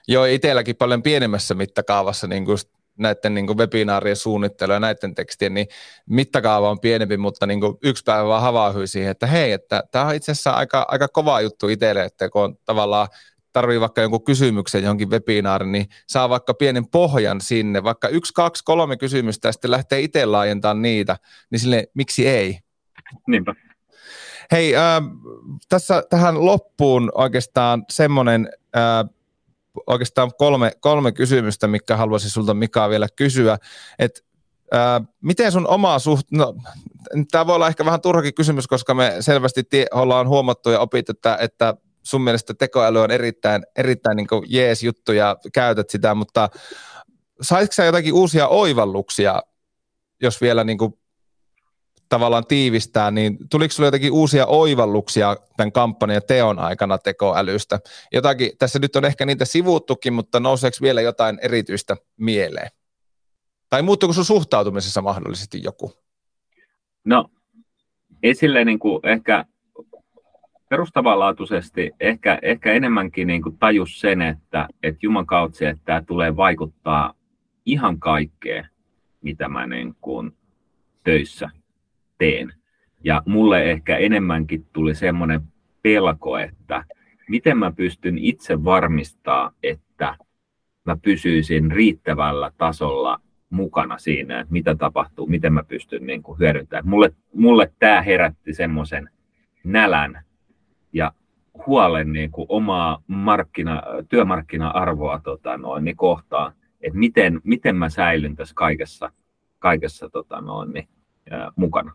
Joo, 0.08 0.24
itselläkin 0.24 0.76
paljon 0.76 1.02
pienemmässä 1.02 1.54
mittakaavassa 1.54 2.26
niin 2.26 2.44
kuin 2.44 2.58
näiden 3.00 3.34
niin 3.34 3.56
webinaarien 3.58 4.16
suunnittelu 4.16 4.72
ja 4.72 4.80
näiden 4.80 5.14
tekstien, 5.14 5.54
niin 5.54 5.66
mittakaava 6.06 6.70
on 6.70 6.80
pienempi, 6.80 7.16
mutta 7.16 7.46
niin 7.46 7.60
kuin 7.60 7.76
yksi 7.82 8.04
päivä 8.04 8.28
vaan 8.28 8.42
havahtui 8.42 8.86
siihen, 8.88 9.10
että 9.10 9.26
hei, 9.26 9.52
että 9.52 9.82
tämä 9.90 10.06
on 10.06 10.14
itse 10.14 10.32
asiassa 10.32 10.50
aika, 10.50 10.86
aika 10.88 11.08
kova 11.08 11.40
juttu 11.40 11.68
itselle, 11.68 12.04
että 12.04 12.28
kun 12.28 12.42
on 12.42 12.56
tavallaan 12.64 13.08
tarvii 13.52 13.80
vaikka 13.80 14.00
jonkun 14.00 14.24
kysymyksen 14.24 14.82
johonkin 14.82 15.10
webinaariin, 15.10 15.72
niin 15.72 15.86
saa 16.06 16.28
vaikka 16.28 16.54
pienen 16.54 16.86
pohjan 16.86 17.40
sinne, 17.40 17.82
vaikka 17.82 18.08
yksi, 18.08 18.34
kaksi, 18.34 18.64
kolme 18.64 18.96
kysymystä 18.96 19.48
ja 19.48 19.52
sitten 19.52 19.70
lähtee 19.70 20.00
itse 20.00 20.26
laajentamaan 20.26 20.82
niitä, 20.82 21.16
niin 21.50 21.60
sille 21.60 21.86
miksi 21.94 22.28
ei? 22.28 22.58
Niinpä. 23.26 23.54
Hei, 24.52 24.76
äh, 24.76 24.82
tässä 25.68 26.02
tähän 26.10 26.46
loppuun 26.46 27.12
oikeastaan 27.14 27.84
semmoinen 27.90 28.48
äh, 28.76 29.10
oikeastaan 29.86 30.32
kolme, 30.38 30.72
kolme 30.80 31.12
kysymystä, 31.12 31.66
mikä 31.66 31.96
haluaisin 31.96 32.30
sulta 32.30 32.54
Mika 32.54 32.88
vielä 32.88 33.06
kysyä. 33.16 33.58
Et, 33.98 34.24
miten 35.20 35.52
sun 35.52 35.66
oma 35.66 35.98
suht... 35.98 36.26
No, 36.30 36.54
tämä 37.30 37.46
voi 37.46 37.54
olla 37.54 37.68
ehkä 37.68 37.84
vähän 37.84 38.00
turhakin 38.00 38.34
kysymys, 38.34 38.66
koska 38.66 38.94
me 38.94 39.16
selvästi 39.20 39.64
tie, 39.64 39.86
ollaan 39.90 40.28
huomattu 40.28 40.70
ja 40.70 40.80
opittu, 40.80 41.12
että, 41.12 41.38
että 41.40 41.74
sun 42.02 42.22
mielestä 42.22 42.54
tekoäly 42.54 43.00
on 43.00 43.10
erittäin, 43.10 43.66
erittäin 43.76 44.16
niin 44.16 44.28
jees 44.46 44.82
juttu 44.82 45.12
ja 45.12 45.36
käytät 45.52 45.90
sitä, 45.90 46.14
mutta 46.14 46.48
saisitko 47.42 47.74
sä 47.74 47.84
jotakin 47.84 48.14
uusia 48.14 48.48
oivalluksia, 48.48 49.42
jos 50.22 50.40
vielä 50.40 50.64
niin 50.64 50.78
kuin 50.78 50.99
tavallaan 52.10 52.46
tiivistää, 52.46 53.10
niin 53.10 53.38
tuliko 53.50 53.72
sinulle 53.72 53.86
jotakin 53.86 54.12
uusia 54.12 54.46
oivalluksia 54.46 55.36
tämän 55.56 55.72
kampanjan 55.72 56.22
teon 56.28 56.58
aikana 56.58 56.98
tekoälystä? 56.98 57.80
Jotakin, 58.12 58.50
tässä 58.58 58.78
nyt 58.78 58.96
on 58.96 59.04
ehkä 59.04 59.26
niitä 59.26 59.44
sivuuttukin, 59.44 60.12
mutta 60.12 60.40
nouseeko 60.40 60.76
vielä 60.82 61.00
jotain 61.00 61.38
erityistä 61.42 61.96
mieleen? 62.16 62.70
Tai 63.68 63.82
muuttuuko 63.82 64.12
sun 64.12 64.24
suhtautumisessa 64.24 65.02
mahdollisesti 65.02 65.62
joku? 65.62 65.92
No, 67.04 67.30
esille 68.22 68.64
niin 68.64 68.78
kuin 68.78 69.00
ehkä 69.06 69.44
perustavanlaatuisesti 70.68 71.90
ehkä, 72.00 72.38
ehkä 72.42 72.72
enemmänkin 72.72 73.26
niin 73.26 73.42
kuin 73.42 73.58
tajus 73.58 74.00
sen, 74.00 74.22
että, 74.22 74.68
että 74.82 74.98
Juman 75.02 75.26
kautta 75.26 75.68
että 75.68 75.84
tämä 75.84 76.02
tulee 76.02 76.36
vaikuttaa 76.36 77.14
ihan 77.66 78.00
kaikkeen, 78.00 78.68
mitä 79.22 79.48
mä 79.48 79.66
niin 79.66 79.94
kuin 80.00 80.36
töissä 81.04 81.50
teen. 82.20 82.52
Ja 83.04 83.22
mulle 83.26 83.70
ehkä 83.70 83.96
enemmänkin 83.96 84.66
tuli 84.72 84.94
semmoinen 84.94 85.40
pelko, 85.82 86.38
että 86.38 86.84
miten 87.28 87.58
mä 87.58 87.72
pystyn 87.72 88.18
itse 88.18 88.64
varmistaa, 88.64 89.52
että 89.62 90.16
mä 90.84 90.96
pysyisin 91.02 91.70
riittävällä 91.70 92.52
tasolla 92.58 93.20
mukana 93.50 93.98
siinä, 93.98 94.40
että 94.40 94.52
mitä 94.52 94.74
tapahtuu, 94.74 95.26
miten 95.26 95.52
mä 95.52 95.62
pystyn 95.62 96.06
niin 96.06 96.22
kuin 96.22 96.38
hyödyntämään. 96.38 96.88
Mulle, 96.88 97.12
mulle 97.34 97.72
tämä 97.78 98.02
herätti 98.02 98.54
semmoisen 98.54 99.10
nälän 99.64 100.24
ja 100.92 101.12
huolen 101.66 102.12
niin 102.12 102.30
kuin 102.30 102.46
omaa 102.48 103.02
markkina, 103.06 103.82
työmarkkina-arvoa 104.08 105.20
tota 105.24 105.56
noin, 105.56 105.84
niin 105.84 105.96
kohtaan, 105.96 106.52
että 106.80 106.98
miten, 106.98 107.40
miten 107.44 107.76
mä 107.76 107.88
säilyn 107.88 108.36
tässä 108.36 108.54
kaikessa, 108.54 109.12
kaikessa 109.58 110.08
tota 110.08 110.40
noin, 110.40 110.72
niin, 110.72 110.88
ää, 111.30 111.52
mukana. 111.56 111.92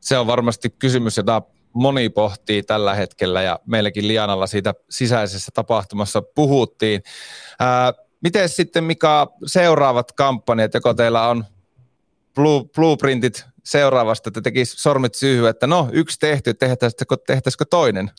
Se 0.00 0.18
on 0.18 0.26
varmasti 0.26 0.70
kysymys, 0.70 1.16
jota 1.16 1.42
moni 1.72 2.08
pohtii 2.08 2.62
tällä 2.62 2.94
hetkellä 2.94 3.42
ja 3.42 3.58
meilläkin 3.66 4.08
Lianalla 4.08 4.46
siitä 4.46 4.74
sisäisessä 4.90 5.50
tapahtumassa 5.54 6.22
puhuttiin. 6.22 7.02
Ää, 7.60 7.92
miten 8.22 8.48
sitten 8.48 8.84
Mika 8.84 9.32
seuraavat 9.46 10.12
kampanjat, 10.12 10.74
joko 10.74 10.94
teillä 10.94 11.28
on 11.28 11.44
blue, 12.34 12.64
blueprintit 12.76 13.46
seuraavasta, 13.64 14.28
että 14.28 14.40
tekisi 14.40 14.76
sormet 14.76 15.14
syyhy, 15.14 15.46
että 15.46 15.66
no 15.66 15.88
yksi 15.92 16.18
tehty, 16.20 16.54
tehtäisikö, 16.54 17.16
tehtäisikö 17.26 17.64
toinen? 17.70 18.10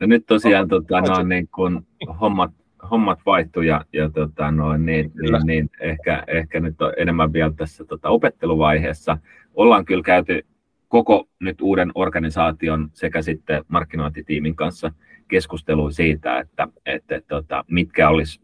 No 0.00 0.06
nyt 0.06 0.26
tosiaan 0.26 0.68
tota, 0.68 1.00
no, 1.00 1.22
niin 1.22 1.48
kun 1.48 1.86
hommat, 2.20 2.50
hommat 2.90 3.18
vaihtuu 3.26 3.62
ja, 3.62 3.84
ja 3.92 4.10
tota, 4.10 4.50
no, 4.50 4.76
niin, 4.76 5.12
niin, 5.14 5.46
niin, 5.46 5.70
ehkä, 5.80 6.24
ehkä 6.26 6.60
nyt 6.60 6.82
on 6.82 6.92
enemmän 6.96 7.32
vielä 7.32 7.52
tässä 7.56 7.84
tota, 7.84 8.08
opetteluvaiheessa. 8.08 9.18
Ollaan 9.54 9.84
kyllä 9.84 10.02
käyty 10.02 10.46
koko 10.88 11.28
nyt 11.40 11.60
uuden 11.60 11.92
organisaation 11.94 12.90
sekä 12.92 13.22
sitten 13.22 13.64
markkinointitiimin 13.68 14.56
kanssa 14.56 14.92
keskustelua 15.28 15.90
siitä, 15.90 16.38
että, 16.38 16.68
että, 16.86 17.16
että 17.16 17.28
tota, 17.28 17.64
mitkä 17.70 18.08
olisi 18.08 18.40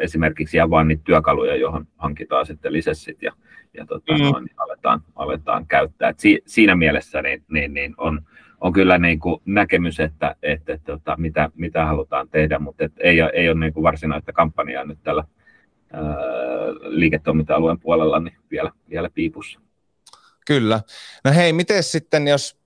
esimerkiksi 0.00 0.56
ihan 0.56 0.70
vain 0.70 0.88
niitä 0.88 1.02
työkaluja, 1.04 1.56
johon 1.56 1.86
hankitaan 1.96 2.46
sitten 2.46 2.72
lisessit 2.72 3.22
ja, 3.22 3.32
ja 3.74 3.86
tota, 3.86 4.12
mm. 4.12 4.22
noin, 4.22 4.44
niin 4.44 4.54
aletaan, 4.56 5.00
aletaan 5.16 5.66
käyttää. 5.66 6.08
Et 6.08 6.20
si, 6.20 6.42
siinä 6.46 6.76
mielessä 6.76 7.22
niin, 7.22 7.44
niin, 7.50 7.74
niin 7.74 7.94
on, 7.98 8.22
on 8.60 8.72
kyllä 8.72 8.98
niin 8.98 9.18
kuin 9.18 9.42
näkemys, 9.44 10.00
että, 10.00 10.36
että, 10.42 10.72
että 10.72 10.92
tota, 10.92 11.16
mitä, 11.18 11.50
mitä 11.54 11.86
halutaan 11.86 12.28
tehdä, 12.28 12.58
mutta 12.58 12.84
et 12.84 12.92
ei, 13.00 13.20
ei 13.32 13.48
ole 13.48 13.60
niin 13.60 13.72
kuin 13.72 13.84
varsinaista 13.84 14.32
kampanjaa 14.32 14.84
nyt 14.84 14.98
tällä 15.02 15.24
ää, 15.92 16.02
liiketoiminta-alueen 16.80 17.80
puolella 17.80 18.20
niin 18.20 18.36
vielä, 18.50 18.70
vielä 18.90 19.10
piipussa. 19.14 19.60
Kyllä. 20.46 20.80
No 21.24 21.32
hei, 21.32 21.52
miten 21.52 21.82
sitten, 21.82 22.28
jos 22.28 22.62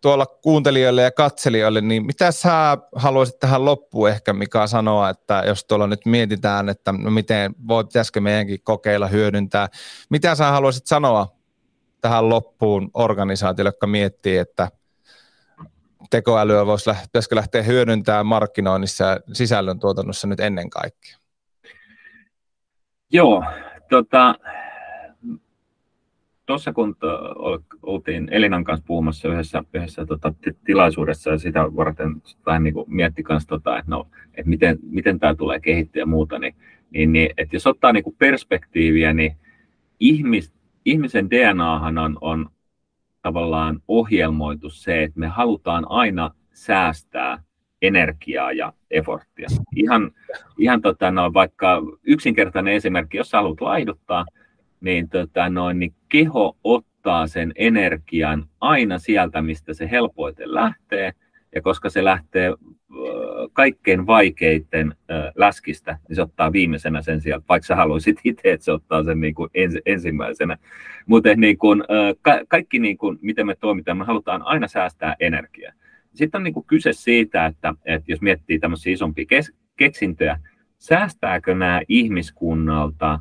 tuolla 0.00 0.26
kuuntelijoille 0.26 1.02
ja 1.02 1.10
katselijoille, 1.10 1.80
niin 1.80 2.06
mitä 2.06 2.32
sä 2.32 2.78
haluaisit 2.94 3.38
tähän 3.38 3.64
loppuun 3.64 4.10
ehkä, 4.10 4.32
mikä 4.32 4.66
sanoa, 4.66 5.10
että 5.10 5.42
jos 5.46 5.64
tuolla 5.64 5.86
nyt 5.86 6.06
mietitään, 6.06 6.68
että 6.68 6.92
no 6.92 7.10
miten, 7.10 7.54
voi, 7.68 7.84
pitäisikö 7.84 8.20
meidänkin 8.20 8.60
kokeilla 8.62 9.06
hyödyntää, 9.06 9.68
mitä 10.10 10.34
sä 10.34 10.50
haluaisit 10.50 10.86
sanoa 10.86 11.38
tähän 12.00 12.28
loppuun 12.28 12.90
organisaatiolle, 12.94 13.68
jotka 13.68 13.86
miettii, 13.86 14.36
että 14.36 14.68
tekoälyä 16.10 16.66
voisi, 16.66 16.90
pitäisikö 17.02 17.36
lähteä 17.36 17.62
hyödyntämään 17.62 18.26
markkinoinnissa 18.26 19.04
ja 19.04 19.20
sisällöntuotannossa 19.32 20.26
nyt 20.26 20.40
ennen 20.40 20.70
kaikkea? 20.70 21.16
Joo, 23.10 23.44
tota, 23.90 24.34
tuossa 26.48 26.72
kun 26.72 26.96
oltiin 27.82 28.28
Elinan 28.30 28.64
kanssa 28.64 28.84
puhumassa 28.86 29.28
yhdessä, 29.28 29.64
yhdessä 29.74 30.06
tota, 30.06 30.34
tilaisuudessa 30.64 31.30
ja 31.30 31.38
sitä 31.38 31.76
varten 31.76 32.22
vähän 32.46 32.64
niin 32.64 32.74
mietti 32.86 33.24
myös, 33.28 33.46
tota, 33.46 33.78
että, 33.78 33.90
no, 33.90 34.08
että 34.34 34.48
miten, 34.48 34.78
miten 34.82 35.18
tämä 35.18 35.34
tulee 35.34 35.60
kehittyä 35.60 36.02
ja 36.02 36.06
muuta, 36.06 36.38
niin, 36.38 36.54
niin, 36.90 37.12
niin 37.12 37.30
että 37.38 37.56
jos 37.56 37.66
ottaa 37.66 37.92
niin 37.92 38.16
perspektiiviä, 38.18 39.12
niin 39.12 39.36
ihmis, 40.00 40.52
ihmisen 40.84 41.30
DNAhan 41.30 41.98
on, 41.98 42.18
on 42.20 42.50
tavallaan 43.22 43.82
ohjelmoitu 43.88 44.70
se, 44.70 45.02
että 45.02 45.20
me 45.20 45.26
halutaan 45.26 45.86
aina 45.88 46.30
säästää 46.52 47.42
energiaa 47.82 48.52
ja 48.52 48.72
efforttia. 48.90 49.48
Ihan, 49.76 50.10
ihan 50.58 50.82
tota, 50.82 51.10
no, 51.10 51.34
vaikka 51.34 51.82
yksinkertainen 52.02 52.74
esimerkki, 52.74 53.16
jos 53.16 53.30
sä 53.30 53.36
haluat 53.36 53.60
laihduttaa, 53.60 54.26
niin, 54.80 55.08
tota, 55.08 55.48
noin, 55.48 55.78
niin 55.78 55.94
keho 56.08 56.56
ottaa 56.64 57.26
sen 57.26 57.52
energian 57.56 58.46
aina 58.60 58.98
sieltä, 58.98 59.42
mistä 59.42 59.74
se 59.74 59.90
helpoiten 59.90 60.54
lähtee, 60.54 61.12
ja 61.54 61.62
koska 61.62 61.90
se 61.90 62.04
lähtee 62.04 62.54
kaikkein 63.52 64.06
vaikeiten 64.06 64.94
läskistä, 65.34 65.98
niin 66.08 66.16
se 66.16 66.22
ottaa 66.22 66.52
viimeisenä 66.52 67.02
sen 67.02 67.20
sieltä, 67.20 67.44
vaikka 67.48 67.66
sä 67.66 67.76
haluaisit 67.76 68.16
itse, 68.24 68.52
että 68.52 68.64
se 68.64 68.72
ottaa 68.72 69.04
sen 69.04 69.20
niin 69.20 69.34
kuin 69.34 69.50
ens, 69.54 69.74
ensimmäisenä. 69.86 70.56
Mutta 71.06 71.34
niin 71.36 71.58
kuin, 71.58 71.84
ka- 72.22 72.40
kaikki, 72.48 72.78
niin 72.78 72.98
kuin, 72.98 73.18
miten 73.22 73.46
me 73.46 73.54
toimitaan, 73.60 73.98
me 73.98 74.04
halutaan 74.04 74.42
aina 74.42 74.68
säästää 74.68 75.16
energiaa. 75.20 75.72
Sitten 76.14 76.38
on 76.38 76.44
niin 76.44 76.54
kuin 76.54 76.66
kyse 76.66 76.92
siitä, 76.92 77.46
että, 77.46 77.74
että 77.84 78.12
jos 78.12 78.20
miettii 78.20 78.58
tämmöisiä 78.58 78.92
isompia 78.92 79.24
kes- 79.28 79.52
keksintöjä, 79.76 80.40
säästääkö 80.78 81.54
nämä 81.54 81.80
ihmiskunnalta 81.88 83.20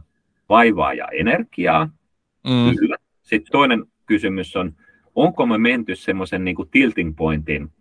vaivaa 0.49 0.93
ja 0.93 1.07
energiaa. 1.07 1.89
Mm. 2.43 2.75
Kyllä. 2.79 2.97
Sitten 3.21 3.51
toinen 3.51 3.85
kysymys 4.05 4.55
on, 4.55 4.73
onko 5.15 5.45
me 5.45 5.57
menty 5.57 5.95
semmoisen 5.95 6.43
niin 6.43 6.55
kuin 6.55 6.69
tilting 6.69 7.15
pointin 7.15 7.71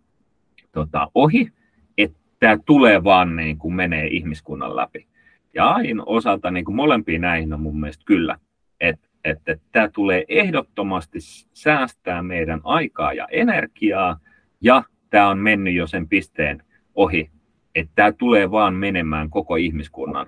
tota, 0.71 1.11
ohi, 1.15 1.51
että 1.97 2.19
tämä 2.39 2.57
tulee 2.65 3.03
vaan 3.03 3.35
niin 3.35 3.57
kuin 3.57 3.73
menee 3.73 4.07
ihmiskunnan 4.07 4.75
läpi. 4.75 5.07
Ja 5.53 5.69
aina 5.69 6.03
osalta 6.05 6.51
niin 6.51 6.65
kuin 6.65 6.75
molempiin 6.75 7.21
näihin 7.21 7.53
on 7.53 7.61
mun 7.61 7.79
mielestä 7.79 8.03
kyllä, 8.05 8.37
että 8.79 9.07
että 9.25 9.57
tämä 9.71 9.89
tulee 9.89 10.25
ehdottomasti 10.27 11.19
säästää 11.53 12.23
meidän 12.23 12.61
aikaa 12.63 13.13
ja 13.13 13.27
energiaa, 13.31 14.19
ja 14.61 14.83
tämä 15.09 15.29
on 15.29 15.37
mennyt 15.37 15.73
jo 15.73 15.87
sen 15.87 16.09
pisteen 16.09 16.63
ohi, 16.95 17.29
että 17.75 17.91
tämä 17.95 18.11
tulee 18.11 18.51
vaan 18.51 18.73
menemään 18.73 19.29
koko 19.29 19.55
ihmiskunnan 19.55 20.27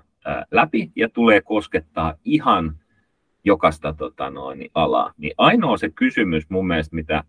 läpi 0.51 0.91
ja 0.95 1.09
tulee 1.09 1.41
koskettaa 1.41 2.15
ihan 2.25 2.79
jokaista 3.43 3.93
tota 3.93 4.29
noin, 4.29 4.69
alaa. 4.73 5.13
Niin 5.17 5.33
ainoa 5.37 5.77
se 5.77 5.89
kysymys 5.89 6.49
mun 6.49 6.67
mielestä, 6.67 6.95
mitä 6.95 7.23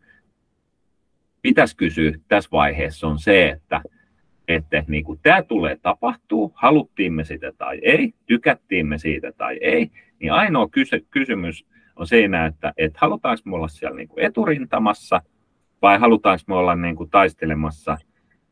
pitäisi 1.42 1.76
kysyä 1.76 2.12
tässä 2.28 2.48
vaiheessa 2.52 3.06
on 3.06 3.18
se, 3.18 3.48
että, 3.48 3.82
että 4.48 4.84
niin 4.88 5.04
kuin 5.04 5.20
tämä 5.22 5.42
tulee 5.42 5.76
tapahtuu, 5.82 6.52
haluttiin 6.54 7.12
me 7.12 7.24
sitä 7.24 7.52
tai 7.58 7.78
ei, 7.82 8.14
tykättiin 8.26 8.86
me 8.86 8.98
siitä 8.98 9.32
tai 9.32 9.58
ei, 9.60 9.90
niin 10.18 10.32
ainoa 10.32 10.68
kysy- 10.68 11.06
kysymys 11.10 11.66
on 11.96 12.06
siinä, 12.06 12.46
että, 12.46 12.72
että 12.76 12.98
halutaanko 13.00 13.42
me 13.44 13.56
olla 13.56 13.68
siellä 13.68 13.96
niin 13.96 14.08
kuin 14.08 14.24
eturintamassa 14.24 15.22
vai 15.82 15.98
halutaanko 15.98 16.42
me 16.46 16.54
olla 16.54 16.74
niin 16.74 16.96
kuin 16.96 17.10
taistelemassa 17.10 17.98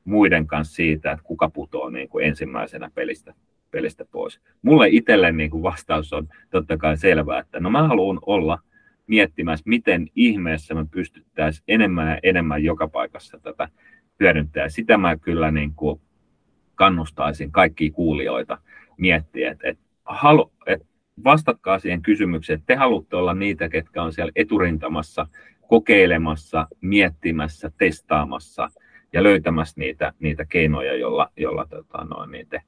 muiden 0.05 0.47
kanssa 0.47 0.75
siitä, 0.75 1.13
että 1.13 1.25
kuka 1.25 1.51
putoaa 1.51 1.91
niin 1.91 2.09
kuin 2.09 2.27
ensimmäisenä 2.27 2.91
pelistä 2.95 3.35
pelistä 3.71 4.05
pois. 4.11 4.41
Mulle 4.63 4.89
itselle 4.91 5.33
niin 5.33 5.51
kuin 5.51 5.63
vastaus 5.63 6.13
on 6.13 6.29
totta 6.51 6.77
kai 6.77 6.97
selvää, 6.97 7.41
että 7.41 7.61
no 7.61 7.71
mä 7.71 7.89
haluan 7.89 8.19
olla 8.27 8.59
miettimässä, 9.07 9.63
miten 9.67 10.07
ihmeessä 10.15 10.75
me 10.75 10.87
pystyttäisiin 10.91 11.65
enemmän 11.69 12.09
ja 12.09 12.19
enemmän 12.23 12.65
joka 12.65 12.89
paikassa 12.89 13.39
tätä 13.43 13.69
hyödyntää. 14.21 14.69
Sitä 14.69 14.97
mä 14.97 15.17
kyllä 15.17 15.51
niin 15.51 15.75
kuin 15.75 16.01
kannustaisin 16.75 17.53
kaikkia 17.53 17.91
kuulijoita 17.91 18.59
miettiä, 18.97 19.51
että, 19.51 19.69
että, 19.69 19.85
halu, 20.05 20.53
että 20.67 20.87
vastatkaa 21.25 21.79
siihen 21.79 22.03
kysymykseen, 22.03 22.59
että 22.59 22.67
te 22.67 22.75
haluatte 22.75 23.17
olla 23.17 23.35
niitä, 23.35 23.69
ketkä 23.69 24.03
on 24.03 24.13
siellä 24.13 24.33
eturintamassa, 24.37 25.27
kokeilemassa, 25.69 26.67
miettimässä, 26.81 27.71
testaamassa 27.79 28.69
ja 29.13 29.23
löytämässä 29.23 29.81
niitä, 29.81 30.13
niitä 30.19 30.45
keinoja, 30.45 30.97
joilla, 30.97 31.31
joilla 31.37 31.67
tota, 31.67 32.05
noin, 32.05 32.31
niitä 32.31 32.63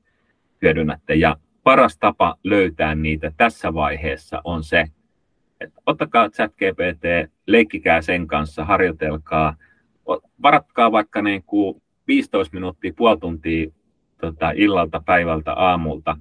hyödynnätte. 0.63 1.15
Ja 1.15 1.37
paras 1.63 1.99
tapa 1.99 2.37
löytää 2.45 2.95
niitä 2.95 3.33
tässä 3.37 3.75
vaiheessa 3.75 4.41
on 4.45 4.65
se, 4.65 4.85
että 5.61 5.81
ottakaa 5.87 6.31
ChatGPT, 6.31 7.33
leikkikää 7.47 8.03
sen 8.03 8.27
kanssa, 8.27 8.65
harjoitelkaa, 8.65 9.57
varatkaa 10.43 10.93
vaikka 10.93 11.23
niin 11.23 11.43
kuin 11.43 11.83
15 12.07 12.55
minuuttia, 12.55 12.93
puoli 12.97 13.19
tuntia 13.19 13.71
tota, 14.21 14.51
illalta, 14.51 15.03
päivältä, 15.07 15.53
aamulta, 15.53 16.17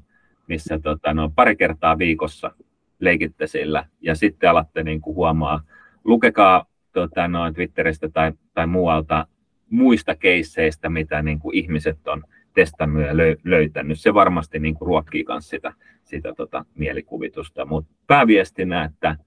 missä 0.47 0.79
tota, 0.79 1.13
no, 1.13 1.31
pari 1.35 1.55
kertaa 1.55 1.97
viikossa 1.97 2.51
leikitte 2.99 3.47
sillä 3.47 3.85
ja 4.01 4.15
sitten 4.15 4.49
alatte 4.49 4.83
niin 4.83 5.01
kuin 5.01 5.15
huomaa, 5.15 5.61
lukekaa 6.03 6.65
tota, 6.93 7.27
noin 7.27 7.53
Twitteristä 7.53 8.09
tai, 8.09 8.31
tai 8.53 8.67
muualta 8.67 9.27
muista 9.69 10.15
keisseistä, 10.15 10.89
mitä 10.89 11.21
niin 11.21 11.39
kuin 11.39 11.55
ihmiset 11.55 12.07
on 12.07 12.23
testannut 12.53 13.03
ja 13.03 13.13
löytänyt. 13.43 13.99
Se 13.99 14.13
varmasti 14.13 14.59
niin 14.59 14.75
kuin 14.75 14.87
ruokkii 14.87 15.25
myös 15.27 15.49
sitä, 15.49 15.73
sitä 16.03 16.33
tota, 16.33 16.65
mielikuvitusta, 16.75 17.65
mutta 17.65 17.93
pääviestinä, 18.07 18.83
että 18.83 19.17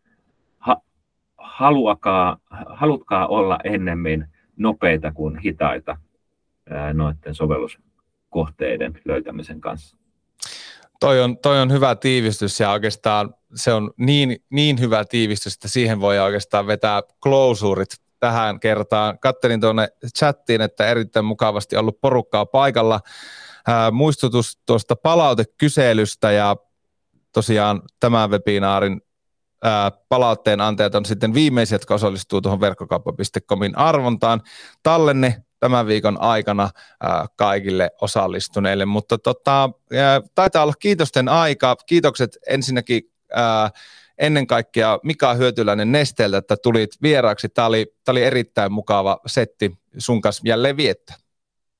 ha, 0.59 0.77
haluakaa, 1.39 2.39
halutkaa 2.67 3.27
olla 3.27 3.59
ennemmin 3.65 4.27
nopeita 4.57 5.13
kuin 5.13 5.39
hitaita 5.39 5.97
noiden 6.93 7.35
sovelluskohteiden 7.35 9.01
löytämisen 9.05 9.61
kanssa. 9.61 9.97
Toi 11.01 11.21
on, 11.21 11.39
toi 11.39 11.61
on 11.61 11.73
hyvä 11.73 11.95
tiivistys 11.95 12.61
ja 12.61 12.71
oikeastaan 12.71 13.35
se 13.55 13.73
on 13.73 13.91
niin, 13.97 14.37
niin 14.51 14.81
hyvä 14.81 15.05
tiivistys, 15.05 15.55
että 15.55 15.69
siihen 15.69 16.01
voi 16.01 16.19
oikeastaan 16.19 16.67
vetää 16.67 17.03
klausuurit 17.23 17.89
tähän 18.23 18.61
kertaan. 18.61 19.19
Kattelin 19.19 19.61
tuonne 19.61 19.89
chattiin, 20.19 20.61
että 20.61 20.87
erittäin 20.87 21.25
mukavasti 21.25 21.77
ollut 21.77 22.01
porukkaa 22.01 22.47
paikalla. 22.47 23.01
Ää, 23.67 23.91
muistutus 23.91 24.59
tuosta 24.67 24.97
palautekyselystä 24.97 26.33
ja 26.33 26.57
tosiaan 27.33 27.83
tämän 28.01 28.31
webinaarin 28.31 29.01
ää, 29.63 29.91
palautteen 30.09 30.61
antajat 30.61 30.95
on 30.95 31.05
sitten 31.05 31.35
viimeisiä, 31.35 31.75
jotka 31.75 31.95
osallistuu 31.95 32.41
tuohon 32.41 32.61
verkkokauppa.comin 32.61 33.79
arvontaan. 33.79 34.41
Tallenne 34.83 35.45
tämän 35.61 35.87
viikon 35.87 36.21
aikana 36.21 36.71
ää, 37.01 37.27
kaikille 37.37 37.91
osallistuneille, 38.01 38.85
mutta 38.85 39.19
tota, 39.19 39.71
ää, 39.97 40.21
taitaa 40.35 40.63
olla 40.63 40.75
kiitosten 40.79 41.29
aika. 41.29 41.77
Kiitokset 41.87 42.39
ensinnäkin 42.49 43.03
ää, 43.35 43.71
ennen 44.23 44.47
kaikkea 44.47 44.99
Mika 45.03 45.35
Hyötyläinen 45.35 45.93
Nesteeltä, 45.93 46.39
että 46.39 46.57
tulit 46.63 46.91
vieraaksi. 47.03 47.49
Tämä 47.49 47.67
oli, 47.67 47.87
tämä 48.05 48.13
oli 48.13 48.23
erittäin 48.23 48.73
mukava 48.73 49.21
setti 49.27 49.73
sun 49.99 50.21
kanssa 50.21 50.43
jälleen 50.47 50.77
viettää. 50.77 51.17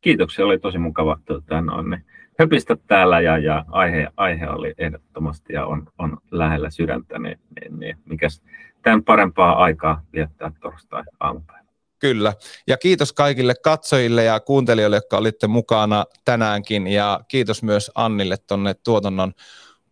Kiitoksia, 0.01 0.45
oli 0.45 0.59
tosi 0.59 0.79
mukava 0.79 1.19
tuota, 1.25 1.61
no, 1.61 1.83
ne 1.83 2.03
höpistä 2.39 2.77
täällä 2.87 3.21
ja, 3.21 3.39
ja 3.39 3.65
aihe, 3.71 4.09
aihe, 4.17 4.49
oli 4.49 4.75
ehdottomasti 4.79 5.53
ja 5.53 5.67
on, 5.67 5.87
on 5.99 6.19
lähellä 6.31 6.71
sydäntä, 6.71 7.19
niin, 7.19 7.39
niin, 7.61 7.81
niin 7.81 7.97
mikäs 8.05 8.43
tämän 8.83 9.05
parempaa 9.05 9.63
aikaa 9.63 10.03
viettää 10.13 10.53
torstai 10.61 11.03
aamupäivä. 11.21 11.63
Kyllä. 11.99 12.33
Ja 12.67 12.77
kiitos 12.77 13.13
kaikille 13.13 13.55
katsojille 13.65 14.25
ja 14.25 14.41
kuuntelijoille, 14.41 14.97
jotka 14.97 15.17
olitte 15.17 15.47
mukana 15.47 16.05
tänäänkin. 16.25 16.87
Ja 16.87 17.21
kiitos 17.29 17.63
myös 17.63 17.91
Annille 17.95 18.37
tuonne 18.37 18.75
tuotannon 18.75 19.33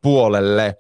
puolelle. 0.03 0.75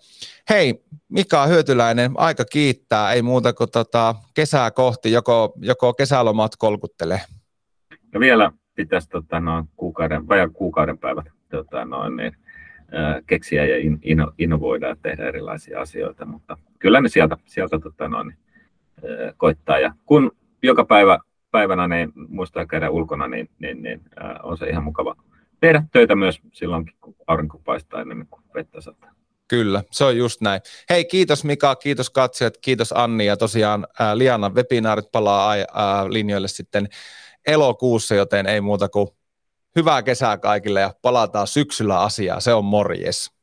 Hei, 0.51 0.85
Mika 1.09 1.47
Hyötyläinen, 1.47 2.13
aika 2.15 2.45
kiittää. 2.45 3.13
Ei 3.13 3.23
muuta 3.23 3.53
kuin 3.53 3.71
tota, 3.71 4.15
kesää 4.35 4.71
kohti, 4.71 5.13
joko, 5.13 5.53
joko 5.57 5.95
kesälomat 5.95 6.53
kolkuttelee. 6.59 7.21
Ja 8.13 8.21
vielä 8.21 8.53
pitäisi 8.75 9.09
tota, 9.09 9.41
noin 9.41 9.65
kuukauden, 9.77 10.29
vajaa 10.29 10.49
kuukauden 10.49 10.99
päivät 10.99 11.27
tota, 11.49 11.85
noin, 11.85 12.17
niin, 12.17 12.37
ää, 12.93 13.21
keksiä 13.27 13.65
ja 13.65 13.79
in, 13.79 13.99
ino, 14.03 14.33
innovoida 14.39 14.89
ja 14.89 14.97
tehdä 15.03 15.29
erilaisia 15.29 15.81
asioita, 15.81 16.27
mutta 16.27 16.57
kyllä 16.79 17.01
ne 17.01 17.09
sieltä, 17.09 17.37
sieltä 17.45 17.79
tota, 17.79 18.09
noin, 18.09 18.35
ää, 18.97 19.33
koittaa. 19.37 19.79
Ja 19.79 19.95
kun 20.07 20.33
joka 20.63 20.85
päivä 20.85 21.19
päivänä 21.51 21.89
niin 21.89 22.13
muistaa 22.29 22.67
käydä 22.67 22.91
ulkona, 22.91 23.29
niin, 23.29 23.49
niin, 23.59 23.83
niin 23.83 24.01
ää, 24.17 24.41
on 24.43 24.59
se 24.59 24.69
ihan 24.69 24.85
mukava 24.85 25.17
tehdä 25.61 25.83
töitä 25.93 26.15
myös 26.15 26.41
silloin, 26.53 26.93
kun 27.01 27.17
aurinko 27.27 27.59
paistaa 27.59 28.01
ennen 28.01 28.27
kuin 28.31 28.43
vettä 28.55 28.81
sataa. 28.81 29.11
Kyllä, 29.49 29.83
se 29.91 30.05
on 30.05 30.17
just 30.17 30.41
näin. 30.41 30.61
Hei, 30.91 31.05
kiitos 31.05 31.45
Mika, 31.45 31.77
kiitos 31.77 32.11
katsojat, 32.11 32.57
kiitos 32.57 32.93
Anni 32.93 33.27
ja 33.27 33.37
tosiaan 33.37 33.87
ää, 33.99 34.19
Lianan 34.19 34.55
webinaarit 34.55 35.13
palaa 35.13 35.53
ää, 35.53 35.65
linjoille 36.13 36.49
sitten 36.49 36.89
elokuussa, 37.47 38.15
joten 38.15 38.47
ei 38.47 38.61
muuta 38.61 38.89
kuin 38.89 39.09
hyvää 39.77 40.03
kesää 40.03 40.39
kaikille 40.39 40.81
ja 40.81 40.95
palataan 41.03 41.47
syksyllä 41.47 42.01
asiaa. 42.01 42.41
Se 42.41 42.55
on 42.55 42.65
morjes. 42.65 43.40